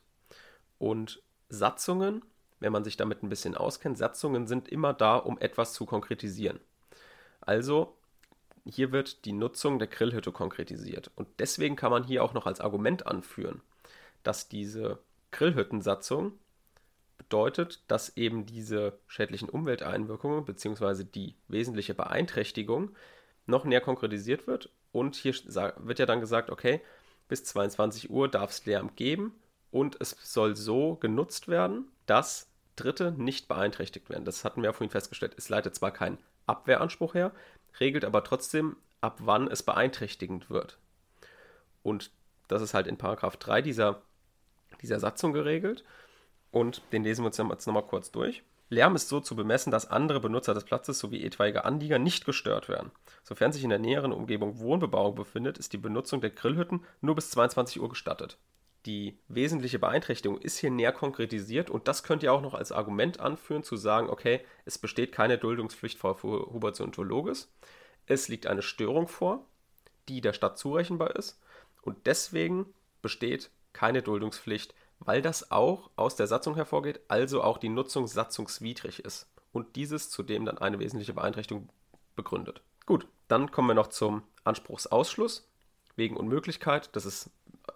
[0.79, 2.23] Und Satzungen,
[2.61, 6.61] wenn man sich damit ein bisschen auskennt, Satzungen sind immer da, um etwas zu konkretisieren.
[7.41, 7.97] Also
[8.65, 11.11] hier wird die Nutzung der Grillhütte konkretisiert.
[11.17, 13.63] Und deswegen kann man hier auch noch als Argument anführen,
[14.23, 14.99] dass diese
[15.31, 16.33] Grillhüttensatzung
[17.19, 21.05] bedeutet, dass eben diese schädlichen Umwelteinwirkungen bzw.
[21.05, 22.91] die wesentliche Beeinträchtigung
[23.47, 24.71] noch näher konkretisiert wird.
[24.93, 26.81] Und hier wird ja dann gesagt, okay,
[27.29, 29.35] bis 22 Uhr darf es Lärm geben
[29.71, 34.25] und es soll so genutzt werden, dass Dritte nicht beeinträchtigt werden.
[34.25, 35.35] Das hatten wir ja vorhin festgestellt.
[35.37, 37.33] Es leitet zwar keinen Abwehranspruch her,
[37.79, 40.79] regelt aber trotzdem, ab wann es beeinträchtigend wird.
[41.83, 42.11] Und
[42.49, 44.03] das ist halt in Paragraph 3 dieser,
[44.83, 45.85] dieser Satzung geregelt.
[46.51, 48.43] Und den lesen wir uns jetzt nochmal kurz durch.
[48.68, 52.68] Lärm ist so zu bemessen, dass andere Benutzer des Platzes sowie etwaige Anlieger nicht gestört
[52.68, 52.93] werden.
[53.25, 57.31] Sofern sich in der näheren Umgebung Wohnbebauung befindet, ist die Benutzung der Grillhütten nur bis
[57.31, 58.39] 22 Uhr gestattet.
[58.87, 63.20] Die wesentliche Beeinträchtigung ist hier näher konkretisiert und das könnt ihr auch noch als Argument
[63.20, 67.53] anführen, zu sagen, okay, es besteht keine Duldungspflicht vor Huberts Ontologes.
[68.07, 69.45] Es liegt eine Störung vor,
[70.09, 71.39] die der Stadt zurechenbar ist
[71.83, 72.66] und deswegen
[73.03, 79.05] besteht keine Duldungspflicht, weil das auch aus der Satzung hervorgeht, also auch die Nutzung satzungswidrig
[79.05, 81.68] ist und dieses zudem dann eine wesentliche Beeinträchtigung
[82.16, 82.62] begründet.
[82.87, 85.49] Gut, dann kommen wir noch zum Anspruchsausschluss
[85.97, 86.95] wegen Unmöglichkeit.
[86.97, 87.31] Das ist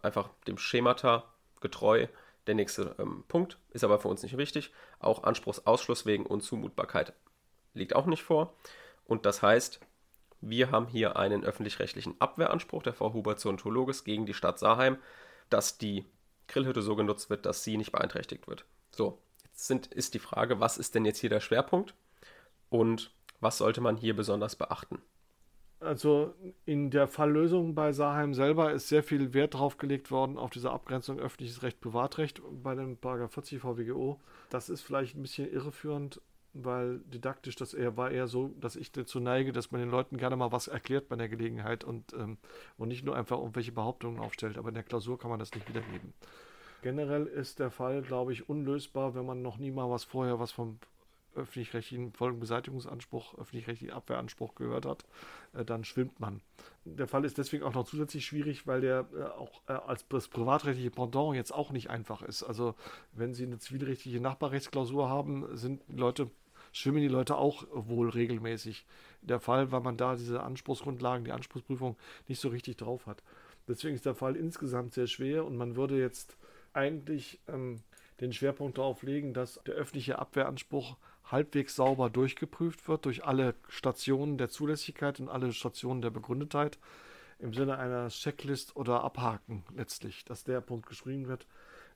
[0.04, 1.24] einfach dem Schemata
[1.60, 2.06] getreu.
[2.46, 4.72] Der nächste ähm, Punkt ist aber für uns nicht wichtig.
[4.98, 7.14] Auch Anspruchsausschluss wegen Unzumutbarkeit
[7.72, 8.54] liegt auch nicht vor.
[9.06, 9.80] Und das heißt,
[10.40, 14.98] wir haben hier einen öffentlich-rechtlichen Abwehranspruch der Frau Huber Zontologes gegen die Stadt Saarheim,
[15.48, 16.04] dass die
[16.48, 18.64] Grillhütte so genutzt wird, dass sie nicht beeinträchtigt wird.
[18.90, 21.94] So, jetzt sind, ist die Frage, was ist denn jetzt hier der Schwerpunkt
[22.68, 25.00] und was sollte man hier besonders beachten?
[25.84, 30.50] Also in der Falllösung bei Saheim selber ist sehr viel Wert drauf gelegt worden auf
[30.50, 34.18] diese Abgrenzung öffentliches Recht, Privatrecht bei dem Paragraph 40 VWGO.
[34.48, 36.22] Das ist vielleicht ein bisschen irreführend,
[36.54, 40.16] weil didaktisch das eher war eher so, dass ich dazu neige, dass man den Leuten
[40.16, 42.38] gerne mal was erklärt bei der Gelegenheit und, ähm,
[42.78, 44.56] und nicht nur einfach irgendwelche Behauptungen aufstellt.
[44.56, 46.14] Aber in der Klausur kann man das nicht wiedergeben.
[46.82, 50.52] Generell ist der Fall, glaube ich, unlösbar, wenn man noch nie mal was vorher was
[50.52, 50.78] vom
[51.34, 55.04] öffentlich-rechtlichen Folgenbeseitigungsanspruch, öffentlich-rechtlichen Abwehranspruch gehört hat,
[55.54, 56.40] äh, dann schwimmt man.
[56.84, 60.28] Der Fall ist deswegen auch noch zusätzlich schwierig, weil der äh, auch äh, als das
[60.28, 62.42] privatrechtliche Pendant jetzt auch nicht einfach ist.
[62.42, 62.74] Also
[63.12, 66.30] wenn Sie eine zivilrechtliche Nachbarrechtsklausur haben, sind Leute
[66.72, 68.84] schwimmen die Leute auch wohl regelmäßig.
[69.22, 71.96] Der Fall, weil man da diese Anspruchsgrundlagen, die Anspruchsprüfung
[72.28, 73.22] nicht so richtig drauf hat.
[73.66, 76.36] Deswegen ist der Fall insgesamt sehr schwer und man würde jetzt
[76.74, 77.80] eigentlich ähm,
[78.20, 80.96] den Schwerpunkt darauf legen, dass der öffentliche Abwehranspruch
[81.30, 86.78] halbwegs sauber durchgeprüft wird durch alle Stationen der Zulässigkeit und alle Stationen der Begründetheit
[87.38, 91.46] im Sinne einer Checklist oder Abhaken letztlich, dass der Punkt geschrieben wird,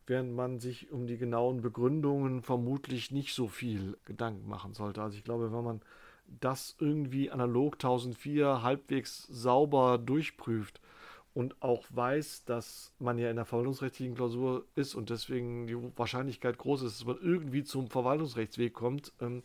[0.06, 5.02] während man sich um die genauen Begründungen vermutlich nicht so viel Gedanken machen sollte.
[5.02, 5.80] Also ich glaube, wenn man
[6.40, 10.80] das irgendwie analog 1004 halbwegs sauber durchprüft
[11.38, 16.58] und auch weiß, dass man ja in der verwaltungsrechtlichen Klausur ist und deswegen die Wahrscheinlichkeit
[16.58, 19.44] groß ist, dass man irgendwie zum Verwaltungsrechtsweg kommt, ähm,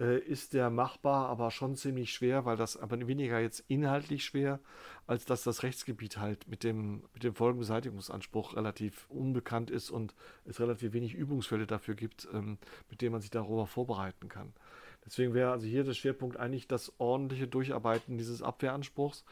[0.00, 4.60] äh, ist der machbar, aber schon ziemlich schwer, weil das aber weniger jetzt inhaltlich schwer,
[5.06, 10.14] als dass das Rechtsgebiet halt mit dem, mit dem Folgenbeseitigungsanspruch relativ unbekannt ist und
[10.46, 12.56] es relativ wenig Übungsfälle dafür gibt, ähm,
[12.88, 14.54] mit denen man sich darüber vorbereiten kann.
[15.04, 19.24] Deswegen wäre also hier der Schwerpunkt eigentlich das ordentliche Durcharbeiten dieses Abwehranspruchs.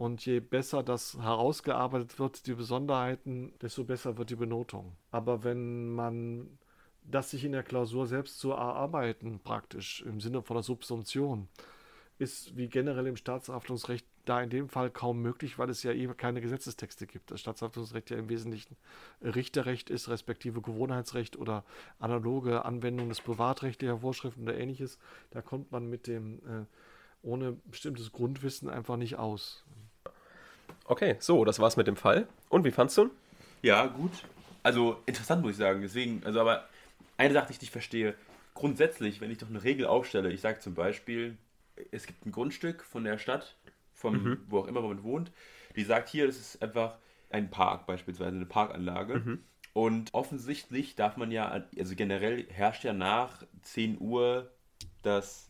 [0.00, 4.96] Und je besser das herausgearbeitet wird, die Besonderheiten, desto besser wird die Benotung.
[5.10, 6.58] Aber wenn man
[7.02, 11.48] das sich in der Klausur selbst zu erarbeiten, praktisch im Sinne von der Subsumption,
[12.16, 16.16] ist wie generell im Staatshaftungsrecht da in dem Fall kaum möglich, weil es ja eben
[16.16, 17.30] keine Gesetzestexte gibt.
[17.30, 18.78] Das Staatshaftungsrecht ja im Wesentlichen
[19.20, 21.62] Richterrecht ist, respektive Gewohnheitsrecht oder
[21.98, 24.98] analoge Anwendung des privatrechtlicher Vorschriften oder ähnliches.
[25.30, 26.64] Da kommt man mit dem äh,
[27.20, 29.62] ohne bestimmtes Grundwissen einfach nicht aus.
[30.84, 32.26] Okay, so, das war's mit dem Fall.
[32.48, 33.10] Und wie fandst du?
[33.62, 34.12] Ja, gut.
[34.62, 35.82] Also interessant muss ich sagen.
[35.82, 36.68] Deswegen, also aber
[37.16, 38.14] eine Sache, die ich nicht verstehe.
[38.54, 41.36] Grundsätzlich, wenn ich doch eine Regel aufstelle, ich sage zum Beispiel,
[41.90, 43.56] es gibt ein Grundstück von der Stadt,
[43.94, 44.40] vom, mhm.
[44.48, 45.30] wo auch immer man wohnt,
[45.76, 46.96] die sagt hier, das ist einfach
[47.30, 49.16] ein Park beispielsweise, eine Parkanlage.
[49.16, 49.44] Mhm.
[49.72, 54.50] Und offensichtlich darf man ja, also generell herrscht ja nach 10 Uhr
[55.02, 55.49] das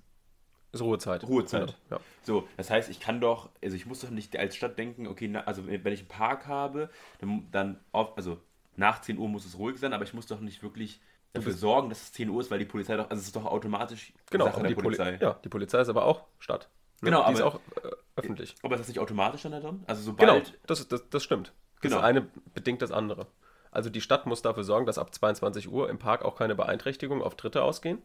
[0.72, 1.24] ist Ruhezeit.
[1.24, 1.76] Ruhezeit.
[1.90, 1.98] Ja.
[2.22, 5.28] So, das heißt, ich kann doch, also ich muss doch nicht als Stadt denken, okay,
[5.28, 8.38] na, also wenn ich einen Park habe, dann, dann auf, also
[8.76, 11.00] nach 10 Uhr muss es ruhig sein, aber ich muss doch nicht wirklich
[11.32, 13.44] dafür sorgen, dass es 10 Uhr ist, weil die Polizei doch, also es ist doch
[13.44, 15.12] automatisch genau, Sache der Polizei.
[15.12, 16.68] Poli ja, die Polizei ist aber auch Stadt.
[17.00, 17.10] Ne?
[17.10, 18.54] Genau, die aber ist auch äh, öffentlich.
[18.62, 19.84] Aber ist das nicht automatisch dann da drin?
[19.86, 20.44] Also sobald...
[20.44, 21.52] Genau, das, das, das stimmt.
[21.80, 21.96] Genau.
[21.96, 23.26] Das eine bedingt das andere.
[23.70, 27.22] Also die Stadt muss dafür sorgen, dass ab 22 Uhr im Park auch keine Beeinträchtigungen
[27.22, 28.02] auf Dritte ausgehen.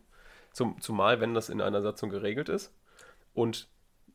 [0.56, 2.74] Zum, zumal, wenn das in einer Satzung geregelt ist.
[3.34, 3.68] Und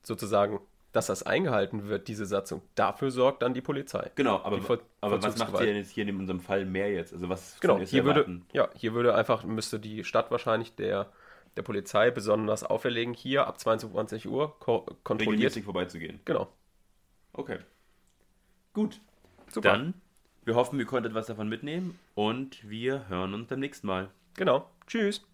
[0.02, 0.60] sozusagen
[0.92, 4.10] dass das eingehalten wird, diese Satzung, dafür sorgt dann die Polizei.
[4.16, 7.12] Genau, aber, aber was macht sie denn jetzt hier in unserem Fall mehr jetzt?
[7.12, 11.12] Also was genau, hier würde, ja, hier würde einfach, müsste die Stadt wahrscheinlich der,
[11.56, 15.34] der Polizei besonders auferlegen, hier ab 22 Uhr ko kontrolliert.
[15.34, 16.20] Regelmäßig vorbeizugehen.
[16.24, 16.48] Genau.
[17.32, 17.58] Okay.
[18.72, 19.00] Gut.
[19.48, 19.70] Super.
[19.70, 19.94] Dann,
[20.44, 24.10] wir hoffen, ihr konntet was davon mitnehmen und wir hören uns beim nächsten Mal.
[24.34, 24.68] Genau.
[24.88, 25.24] Tschüss.